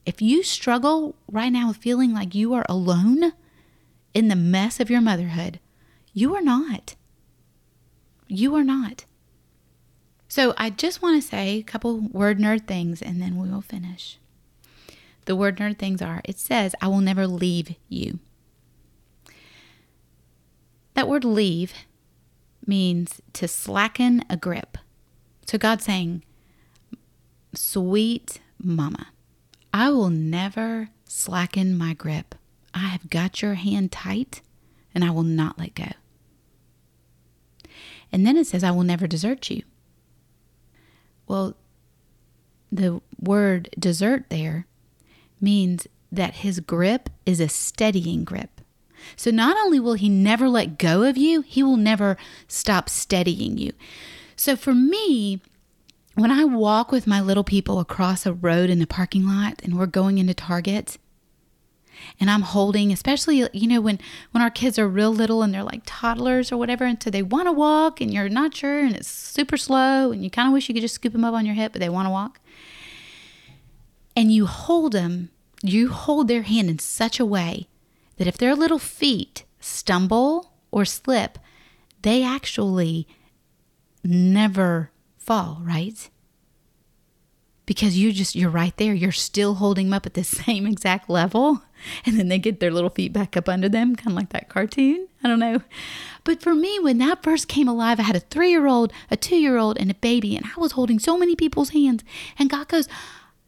If 0.06 0.22
you 0.22 0.44
struggle 0.44 1.16
right 1.32 1.52
now 1.52 1.70
with 1.70 1.78
feeling 1.78 2.14
like 2.14 2.36
you 2.36 2.54
are 2.54 2.66
alone 2.68 3.34
in 4.14 4.28
the 4.28 4.36
mess 4.36 4.80
of 4.80 4.90
your 4.90 5.02
motherhood, 5.02 5.60
you 6.14 6.36
are 6.36 6.42
not. 6.42 6.96
You 8.28 8.56
are 8.56 8.64
not. 8.64 9.06
So 10.28 10.54
I 10.58 10.72
just 10.72 11.02
want 11.02 11.22
to 11.22 11.28
say 11.28 11.60
a 11.60 11.64
couple 11.64 12.00
word 12.00 12.40
nerd 12.40 12.66
things 12.66 13.02
and 13.02 13.22
then 13.22 13.38
we 13.38 13.50
will 13.50 13.62
finish. 13.62 14.18
The 15.26 15.36
word 15.36 15.58
nerd 15.58 15.78
things 15.78 16.02
are 16.02 16.22
it 16.26 16.40
says, 16.40 16.76
I 16.82 16.88
will 16.88 17.02
never 17.02 17.28
leave 17.28 17.76
you. 17.88 18.20
That 20.96 21.08
word 21.08 21.24
leave 21.24 21.74
means 22.66 23.22
to 23.34 23.48
slacken 23.48 24.24
a 24.30 24.38
grip. 24.38 24.78
So 25.46 25.58
God's 25.58 25.86
saying, 25.86 26.24
Sweet 27.54 28.42
mama, 28.62 29.08
I 29.74 29.90
will 29.90 30.10
never 30.10 30.90
slacken 31.06 31.78
my 31.78 31.94
grip. 31.94 32.36
I 32.74 32.88
have 32.88 33.10
got 33.10 33.42
your 33.42 33.54
hand 33.54 33.92
tight 33.92 34.42
and 34.96 35.04
I 35.04 35.12
will 35.12 35.24
not 35.24 35.60
let 35.60 35.76
go. 35.76 35.92
And 38.12 38.26
then 38.26 38.38
it 38.38 38.48
says, 38.48 38.64
I 38.64 38.72
will 38.72 38.84
never 38.84 39.08
desert 39.08 39.50
you. 39.50 39.64
Well, 41.28 41.56
the 42.72 43.02
word 43.20 43.70
desert 43.78 44.30
there 44.30 44.68
means 45.40 45.88
that 46.12 46.36
his 46.36 46.60
grip 46.60 47.10
is 47.26 47.40
a 47.40 47.50
steadying 47.50 48.24
grip. 48.24 48.62
So 49.16 49.32
not 49.32 49.58
only 49.58 49.80
will 49.80 49.96
he 49.96 50.10
never 50.10 50.48
let 50.48 50.78
go 50.78 51.04
of 51.04 51.18
you, 51.18 51.42
he 51.42 51.64
will 51.64 51.78
never 51.78 52.18
stop 52.48 52.90
steadying 52.90 53.58
you. 53.58 53.74
So 54.44 54.58
for 54.58 54.76
me, 54.76 55.40
when 56.16 56.30
I 56.30 56.44
walk 56.44 56.92
with 56.92 57.08
my 57.08 57.22
little 57.22 57.46
people 57.46 57.80
across 57.80 58.26
a 58.26 58.34
road 58.34 58.70
in 58.70 58.80
the 58.80 58.86
parking 58.86 59.26
lot 59.26 59.62
and 59.64 59.80
we're 59.80 59.86
going 59.86 60.18
into 60.18 60.34
Target, 60.34 60.98
and 62.20 62.30
I'm 62.30 62.42
holding, 62.42 62.92
especially 62.92 63.48
you 63.54 63.68
know 63.70 63.80
when 63.80 64.00
when 64.32 64.44
our 64.44 64.50
kids 64.50 64.78
are 64.78 64.86
real 64.86 65.14
little 65.14 65.44
and 65.44 65.54
they're 65.54 65.64
like 65.64 65.84
toddlers 65.86 66.52
or 66.52 66.58
whatever, 66.58 66.84
and 66.84 67.02
so 67.02 67.10
they 67.10 67.24
want 67.24 67.48
to 67.48 67.54
walk 67.54 68.02
and 68.02 68.14
you're 68.14 68.28
not 68.28 68.54
sure 68.54 68.80
and 68.80 68.98
it's 68.98 69.08
super 69.08 69.56
slow 69.56 70.12
and 70.12 70.26
you 70.26 70.30
kind 70.30 70.50
of 70.50 70.54
wish 70.54 70.68
you 70.68 70.76
could 70.76 70.82
just 70.82 70.96
scoop 70.96 71.14
them 71.14 71.24
up 71.24 71.34
on 71.34 71.46
your 71.46 71.56
hip, 71.56 71.72
but 71.72 71.80
they 71.80 71.88
want 71.88 72.08
to 72.08 72.12
walk. 72.12 72.42
And 74.14 74.30
you 74.30 74.46
hold 74.46 74.92
them, 74.92 75.30
you 75.62 75.88
hold 75.88 76.28
their 76.28 76.42
hand 76.42 76.70
in 76.70 76.80
such 76.80 77.18
a 77.18 77.26
way 77.26 77.70
that 78.18 78.28
if 78.28 78.38
their 78.38 78.56
little 78.56 78.78
feet 78.78 79.46
stumble 79.62 80.52
or 80.70 80.84
slip, 80.84 81.40
they 82.02 82.26
actually 82.26 83.08
never 84.04 84.92
fall, 85.18 85.62
right? 85.64 86.10
Because 87.66 87.98
you 87.98 88.12
just, 88.12 88.36
you're 88.36 88.50
right 88.50 88.76
there. 88.78 88.94
You're 88.94 89.12
still 89.12 89.56
holding 89.56 89.88
them 89.88 89.94
up 89.94 90.06
at 90.06 90.16
the 90.16 90.24
same 90.24 90.66
exact 90.66 91.10
level. 91.10 91.64
And 92.06 92.20
then 92.20 92.28
they 92.30 92.40
get 92.40 92.60
their 92.60 92.72
little 92.72 92.90
feet 92.90 93.14
back 93.14 93.36
up 93.36 93.50
under 93.50 93.70
them, 93.70 93.96
kind 93.96 94.12
of 94.12 94.16
like 94.16 94.30
that 94.30 94.50
cartoon. 94.50 95.08
I 95.24 95.28
don't 95.28 95.40
know. 95.40 95.62
But 96.24 96.42
for 96.42 96.56
me, 96.56 96.80
when 96.80 96.98
that 97.00 97.24
first 97.24 97.48
came 97.48 97.68
alive, 97.68 98.00
I 98.00 98.04
had 98.04 98.16
a 98.16 98.22
three 98.22 98.50
year 98.50 98.68
old, 98.68 98.92
a 99.12 99.18
two 99.18 99.36
year 99.36 99.58
old, 99.58 99.78
and 99.78 99.92
a 99.92 99.96
baby, 99.96 100.36
and 100.36 100.46
I 100.46 100.60
was 100.60 100.74
holding 100.74 101.00
so 101.00 101.18
many 101.18 101.36
people's 101.36 101.70
hands. 101.70 102.04
And 102.40 102.50
God 102.50 102.68
goes, 102.70 102.88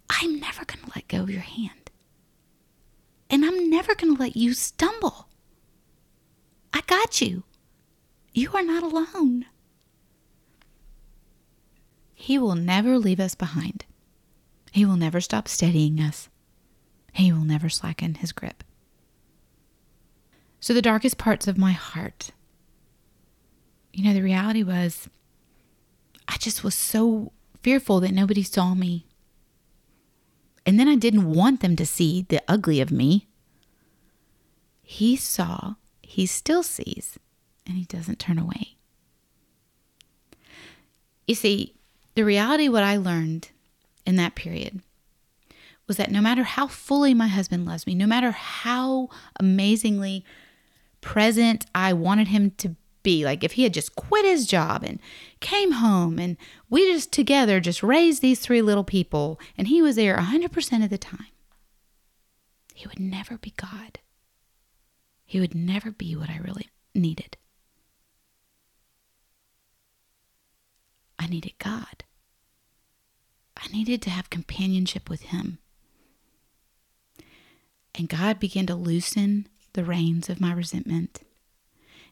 I'm 0.09 0.39
never 0.39 0.65
going 0.65 0.83
to 0.83 0.91
let 0.95 1.07
go 1.07 1.23
of 1.23 1.29
your 1.29 1.41
hand 1.41 1.85
and 3.29 3.43
I'm 3.43 3.69
never 3.69 3.95
going 3.95 4.15
to 4.15 4.21
let 4.21 4.35
you 4.35 4.53
stumble. 4.53 5.27
I 6.73 6.81
got 6.87 7.21
you. 7.21 7.43
You 8.33 8.51
are 8.53 8.63
not 8.63 8.83
alone. 8.83 9.45
He 12.15 12.39
will 12.39 12.55
never 12.55 12.97
leave 12.97 13.19
us 13.19 13.35
behind. 13.35 13.85
He 14.71 14.85
will 14.85 14.95
never 14.95 15.21
stop 15.21 15.47
steadying 15.47 15.99
us. 15.99 16.29
He 17.13 17.31
will 17.31 17.45
never 17.45 17.69
slacken 17.69 18.15
his 18.15 18.31
grip. 18.31 18.63
So, 20.59 20.73
the 20.73 20.81
darkest 20.81 21.19
parts 21.19 21.47
of 21.47 21.57
my 21.57 21.73
heart, 21.73 22.31
you 23.93 24.03
know, 24.03 24.13
the 24.13 24.23
reality 24.23 24.63
was 24.63 25.07
I 26.27 26.37
just 26.37 26.63
was 26.63 26.73
so 26.73 27.31
fearful 27.61 27.99
that 27.99 28.11
nobody 28.13 28.41
saw 28.41 28.73
me 28.73 29.05
and 30.65 30.79
then 30.79 30.87
I 30.87 30.95
didn't 30.95 31.31
want 31.31 31.59
them 31.59 31.75
to 31.75 31.85
see 31.85 32.25
the 32.27 32.41
ugly 32.47 32.81
of 32.81 32.91
me. 32.91 33.27
He 34.81 35.15
saw, 35.15 35.75
he 36.01 36.25
still 36.25 36.63
sees, 36.63 37.19
and 37.67 37.77
he 37.77 37.85
doesn't 37.85 38.19
turn 38.19 38.39
away. 38.39 38.77
You 41.27 41.35
see, 41.35 41.75
the 42.15 42.23
reality, 42.23 42.67
what 42.67 42.83
I 42.83 42.97
learned 42.97 43.49
in 44.05 44.15
that 44.15 44.35
period 44.35 44.81
was 45.87 45.97
that 45.97 46.11
no 46.11 46.21
matter 46.21 46.43
how 46.43 46.67
fully 46.67 47.13
my 47.13 47.27
husband 47.27 47.65
loves 47.65 47.85
me, 47.85 47.93
no 47.93 48.07
matter 48.07 48.31
how 48.31 49.09
amazingly 49.39 50.25
present 51.01 51.65
I 51.75 51.93
wanted 51.93 52.29
him 52.29 52.51
to 52.57 52.75
be 53.03 53.23
like 53.23 53.43
if 53.43 53.51
he 53.51 53.63
had 53.63 53.73
just 53.73 53.95
quit 53.95 54.25
his 54.25 54.47
job 54.47 54.83
and 54.83 54.99
came 55.39 55.73
home 55.73 56.17
and 56.17 56.37
we 56.71 56.91
just 56.91 57.11
together 57.11 57.59
just 57.59 57.83
raised 57.83 58.23
these 58.23 58.39
three 58.39 58.63
little 58.63 58.83
people 58.83 59.39
and 59.55 59.67
he 59.67 59.79
was 59.81 59.95
there 59.95 60.17
100% 60.17 60.83
of 60.83 60.89
the 60.89 60.97
time. 60.97 61.27
He 62.73 62.87
would 62.87 62.99
never 62.99 63.37
be 63.37 63.53
God. 63.55 63.99
He 65.23 65.39
would 65.39 65.53
never 65.53 65.91
be 65.91 66.15
what 66.15 66.31
I 66.31 66.37
really 66.37 66.69
needed. 66.95 67.37
I 71.19 71.27
needed 71.27 71.53
God. 71.59 72.03
I 73.57 73.67
needed 73.67 74.01
to 74.03 74.09
have 74.09 74.29
companionship 74.29 75.09
with 75.09 75.23
Him. 75.23 75.59
And 77.93 78.09
God 78.09 78.39
began 78.39 78.65
to 78.67 78.75
loosen 78.75 79.47
the 79.73 79.85
reins 79.85 80.29
of 80.29 80.41
my 80.41 80.53
resentment 80.53 81.21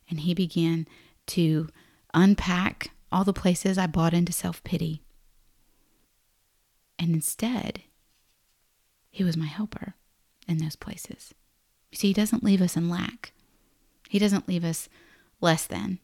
and 0.10 0.22
he 0.22 0.34
began 0.34 0.88
to 1.28 1.70
unpack 2.14 2.92
all 3.12 3.24
the 3.24 3.34
places 3.34 3.78
I 3.78 3.88
bought 3.88 4.14
into 4.14 4.34
self 4.34 4.64
pity. 4.64 5.02
And 7.00 7.14
instead, 7.14 7.84
he 9.10 9.24
was 9.24 9.38
my 9.38 9.46
helper 9.46 9.96
in 10.48 10.58
those 10.58 10.76
places. 10.76 11.34
You 11.92 11.98
see, 11.98 12.08
he 12.08 12.14
doesn't 12.14 12.44
leave 12.44 12.62
us 12.62 12.78
in 12.78 12.90
lack, 12.90 13.34
he 14.10 14.20
doesn't 14.20 14.48
leave 14.48 14.64
us 14.64 14.90
less 15.42 15.66
than. 15.66 16.00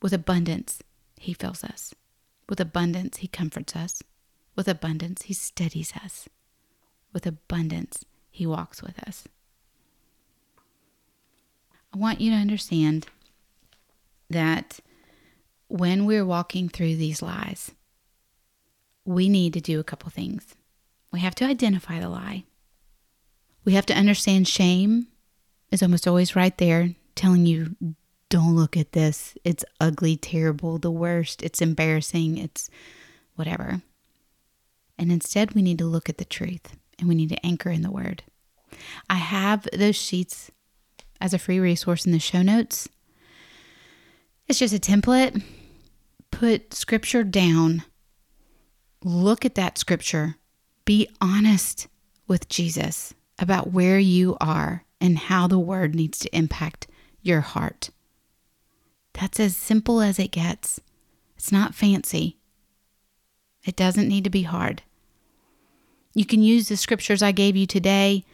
With 0.00 0.12
abundance, 0.12 0.82
he 1.22 1.32
fills 1.32 1.62
us. 1.62 1.94
With 2.48 2.60
abundance, 2.60 3.18
he 3.18 3.28
comforts 3.28 3.76
us. 3.76 4.02
With 4.56 4.68
abundance, 4.68 5.22
he 5.22 5.34
steadies 5.34 5.92
us. 6.04 6.28
With 7.12 7.26
abundance, 7.26 8.04
he 8.30 8.46
walks 8.46 8.82
with 8.82 8.98
us. 9.06 9.24
I 11.94 11.98
want 11.98 12.20
you 12.20 12.30
to 12.30 12.36
understand 12.36 13.06
that 14.30 14.80
when 15.68 16.06
we're 16.06 16.26
walking 16.26 16.68
through 16.68 16.96
these 16.96 17.22
lies, 17.22 17.70
we 19.04 19.28
need 19.28 19.52
to 19.54 19.60
do 19.60 19.78
a 19.78 19.84
couple 19.84 20.10
things. 20.10 20.54
We 21.12 21.20
have 21.20 21.34
to 21.36 21.44
identify 21.44 22.00
the 22.00 22.08
lie. 22.08 22.44
We 23.64 23.74
have 23.74 23.86
to 23.86 23.94
understand 23.94 24.48
shame 24.48 25.06
is 25.70 25.82
almost 25.82 26.08
always 26.08 26.34
right 26.34 26.56
there 26.58 26.94
telling 27.14 27.46
you, 27.46 27.76
don't 28.32 28.56
look 28.56 28.78
at 28.78 28.92
this. 28.92 29.34
It's 29.44 29.62
ugly, 29.78 30.16
terrible, 30.16 30.78
the 30.78 30.90
worst. 30.90 31.42
It's 31.42 31.60
embarrassing. 31.60 32.38
It's 32.38 32.70
whatever. 33.34 33.82
And 34.98 35.12
instead, 35.12 35.52
we 35.52 35.60
need 35.60 35.76
to 35.80 35.84
look 35.84 36.08
at 36.08 36.16
the 36.16 36.24
truth 36.24 36.74
and 36.98 37.10
we 37.10 37.14
need 37.14 37.28
to 37.28 37.46
anchor 37.46 37.68
in 37.68 37.82
the 37.82 37.90
word. 37.90 38.22
I 39.10 39.16
have 39.16 39.68
those 39.74 39.96
sheets 39.96 40.50
as 41.20 41.34
a 41.34 41.38
free 41.38 41.60
resource 41.60 42.06
in 42.06 42.12
the 42.12 42.18
show 42.18 42.40
notes. 42.40 42.88
It's 44.48 44.58
just 44.58 44.74
a 44.74 44.78
template. 44.78 45.42
Put 46.30 46.72
scripture 46.72 47.24
down. 47.24 47.84
Look 49.04 49.44
at 49.44 49.56
that 49.56 49.76
scripture. 49.76 50.36
Be 50.86 51.06
honest 51.20 51.86
with 52.26 52.48
Jesus 52.48 53.12
about 53.38 53.72
where 53.72 53.98
you 53.98 54.38
are 54.40 54.86
and 55.02 55.18
how 55.18 55.48
the 55.48 55.58
word 55.58 55.94
needs 55.94 56.18
to 56.20 56.34
impact 56.34 56.86
your 57.20 57.42
heart. 57.42 57.90
That's 59.14 59.40
as 59.40 59.56
simple 59.56 60.00
as 60.00 60.18
it 60.18 60.32
gets. 60.32 60.80
It's 61.36 61.52
not 61.52 61.74
fancy. 61.74 62.38
It 63.64 63.76
doesn't 63.76 64.08
need 64.08 64.24
to 64.24 64.30
be 64.30 64.42
hard. 64.42 64.82
You 66.14 66.24
can 66.24 66.42
use 66.42 66.68
the 66.68 66.76
scriptures 66.76 67.22
I 67.22 67.32
gave 67.32 67.56
you 67.56 67.66
today. 67.66 68.24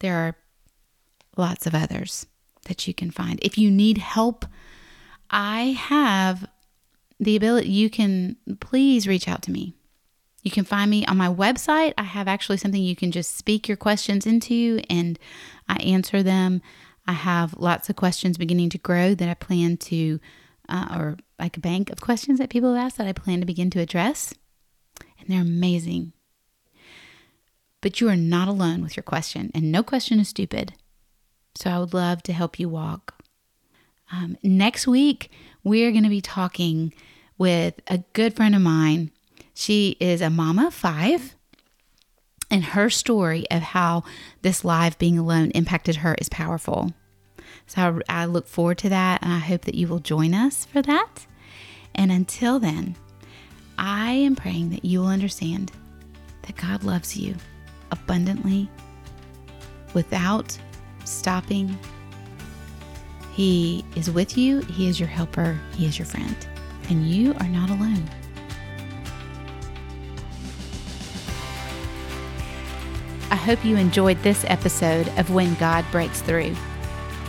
There 0.00 0.16
are 0.16 0.36
lots 1.36 1.66
of 1.66 1.74
others 1.74 2.26
that 2.66 2.86
you 2.86 2.94
can 2.94 3.10
find. 3.10 3.38
If 3.42 3.58
you 3.58 3.70
need 3.70 3.98
help, 3.98 4.46
I 5.30 5.76
have 5.78 6.46
the 7.18 7.36
ability, 7.36 7.68
you 7.68 7.88
can 7.88 8.36
please 8.60 9.06
reach 9.06 9.28
out 9.28 9.42
to 9.42 9.50
me. 9.52 9.74
You 10.42 10.50
can 10.50 10.64
find 10.64 10.90
me 10.90 11.06
on 11.06 11.16
my 11.16 11.28
website. 11.28 11.94
I 11.96 12.02
have 12.02 12.26
actually 12.26 12.56
something 12.56 12.82
you 12.82 12.96
can 12.96 13.12
just 13.12 13.36
speak 13.36 13.68
your 13.68 13.76
questions 13.76 14.26
into 14.26 14.80
and 14.90 15.18
I 15.68 15.76
answer 15.76 16.22
them. 16.22 16.60
I 17.06 17.12
have 17.12 17.54
lots 17.54 17.90
of 17.90 17.96
questions 17.96 18.38
beginning 18.38 18.70
to 18.70 18.78
grow 18.78 19.14
that 19.14 19.28
I 19.28 19.34
plan 19.34 19.76
to, 19.78 20.20
uh, 20.68 20.96
or 20.96 21.16
like 21.38 21.56
a 21.56 21.60
bank 21.60 21.90
of 21.90 22.00
questions 22.00 22.38
that 22.38 22.50
people 22.50 22.74
have 22.74 22.86
asked 22.86 22.98
that 22.98 23.06
I 23.06 23.12
plan 23.12 23.40
to 23.40 23.46
begin 23.46 23.70
to 23.70 23.80
address, 23.80 24.34
and 25.18 25.28
they're 25.28 25.42
amazing. 25.42 26.12
But 27.80 28.00
you 28.00 28.08
are 28.08 28.16
not 28.16 28.46
alone 28.46 28.82
with 28.82 28.96
your 28.96 29.02
question, 29.02 29.50
and 29.54 29.72
no 29.72 29.82
question 29.82 30.20
is 30.20 30.28
stupid. 30.28 30.74
So 31.56 31.70
I 31.70 31.78
would 31.78 31.92
love 31.92 32.22
to 32.24 32.32
help 32.32 32.58
you 32.58 32.68
walk. 32.68 33.22
Um, 34.12 34.36
next 34.42 34.86
week, 34.86 35.30
we're 35.64 35.90
going 35.90 36.04
to 36.04 36.08
be 36.08 36.20
talking 36.20 36.94
with 37.38 37.80
a 37.88 37.98
good 38.12 38.36
friend 38.36 38.54
of 38.54 38.62
mine. 38.62 39.10
She 39.54 39.96
is 40.00 40.20
a 40.20 40.30
mama 40.30 40.68
of 40.68 40.74
five, 40.74 41.34
and 42.52 42.62
her 42.62 42.90
story 42.90 43.46
of 43.50 43.62
how 43.62 44.04
this 44.42 44.62
life 44.64 44.98
being 44.98 45.18
alone 45.18 45.50
impacted 45.52 45.96
her 45.96 46.14
is 46.18 46.28
powerful. 46.28 46.92
So 47.66 48.02
I, 48.08 48.22
I 48.22 48.24
look 48.26 48.46
forward 48.46 48.76
to 48.78 48.90
that, 48.90 49.22
and 49.22 49.32
I 49.32 49.38
hope 49.38 49.62
that 49.62 49.74
you 49.74 49.88
will 49.88 49.98
join 49.98 50.34
us 50.34 50.66
for 50.66 50.82
that. 50.82 51.26
And 51.94 52.12
until 52.12 52.58
then, 52.58 52.94
I 53.78 54.12
am 54.12 54.36
praying 54.36 54.70
that 54.70 54.84
you 54.84 55.00
will 55.00 55.08
understand 55.08 55.72
that 56.42 56.56
God 56.56 56.84
loves 56.84 57.16
you 57.16 57.34
abundantly 57.90 58.68
without 59.94 60.56
stopping. 61.04 61.76
He 63.32 63.82
is 63.96 64.10
with 64.10 64.36
you, 64.36 64.60
He 64.60 64.88
is 64.88 65.00
your 65.00 65.08
helper, 65.08 65.58
He 65.74 65.86
is 65.86 65.98
your 65.98 66.06
friend, 66.06 66.36
and 66.90 67.08
you 67.08 67.32
are 67.40 67.48
not 67.48 67.70
alone. 67.70 68.08
I 73.32 73.36
hope 73.36 73.64
you 73.64 73.78
enjoyed 73.78 74.18
this 74.18 74.44
episode 74.46 75.08
of 75.16 75.30
When 75.30 75.54
God 75.54 75.86
Breaks 75.90 76.20
Through. 76.20 76.54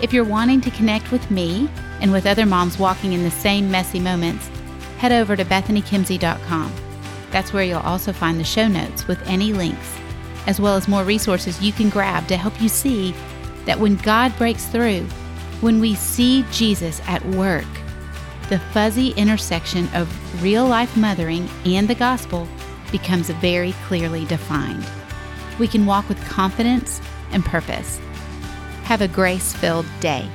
If 0.02 0.12
you're 0.12 0.26
wanting 0.26 0.60
to 0.60 0.72
connect 0.72 1.14
with 1.14 1.32
me 1.32 1.70
and 2.02 2.12
with 2.12 2.26
other 2.26 2.46
moms 2.46 2.78
walking 2.78 3.14
in 3.14 3.24
the 3.24 3.32
same 3.32 3.72
messy 3.72 4.02
moments, 4.02 4.50
head 4.98 5.14
over 5.14 5.38
to 5.38 5.46
bethanykimsey.com. 5.46 6.74
That's 7.32 7.54
where 7.54 7.64
you'll 7.64 7.80
also 7.80 8.12
find 8.12 8.38
the 8.38 8.44
show 8.44 8.68
notes 8.68 9.08
with 9.08 9.26
any 9.30 9.54
links, 9.54 9.98
as 10.46 10.60
well 10.60 10.76
as 10.76 10.90
more 10.90 11.06
resources 11.06 11.62
you 11.62 11.72
can 11.72 11.90
grab 11.90 12.28
to 12.28 12.36
help 12.36 12.62
you 12.62 12.68
see 12.68 13.16
that 13.64 13.80
when 13.80 13.96
God 13.96 14.38
breaks 14.38 14.66
through, 14.66 15.04
when 15.62 15.80
we 15.80 15.96
see 15.96 16.44
Jesus 16.52 17.02
at 17.08 17.26
work, 17.28 17.64
the 18.50 18.60
fuzzy 18.60 19.12
intersection 19.12 19.88
of 19.94 20.44
real 20.44 20.68
life 20.68 20.98
mothering 20.98 21.48
and 21.64 21.88
the 21.88 21.96
gospel 21.96 22.46
becomes 22.92 23.30
very 23.30 23.72
clearly 23.88 24.26
defined. 24.26 24.86
We 25.60 25.68
can 25.68 25.86
walk 25.86 26.10
with 26.10 26.24
confidence 26.26 27.02
and 27.32 27.44
purpose. 27.44 28.00
Have 28.84 29.02
a 29.02 29.08
grace 29.08 29.54
filled 29.54 29.86
day. 30.00 30.30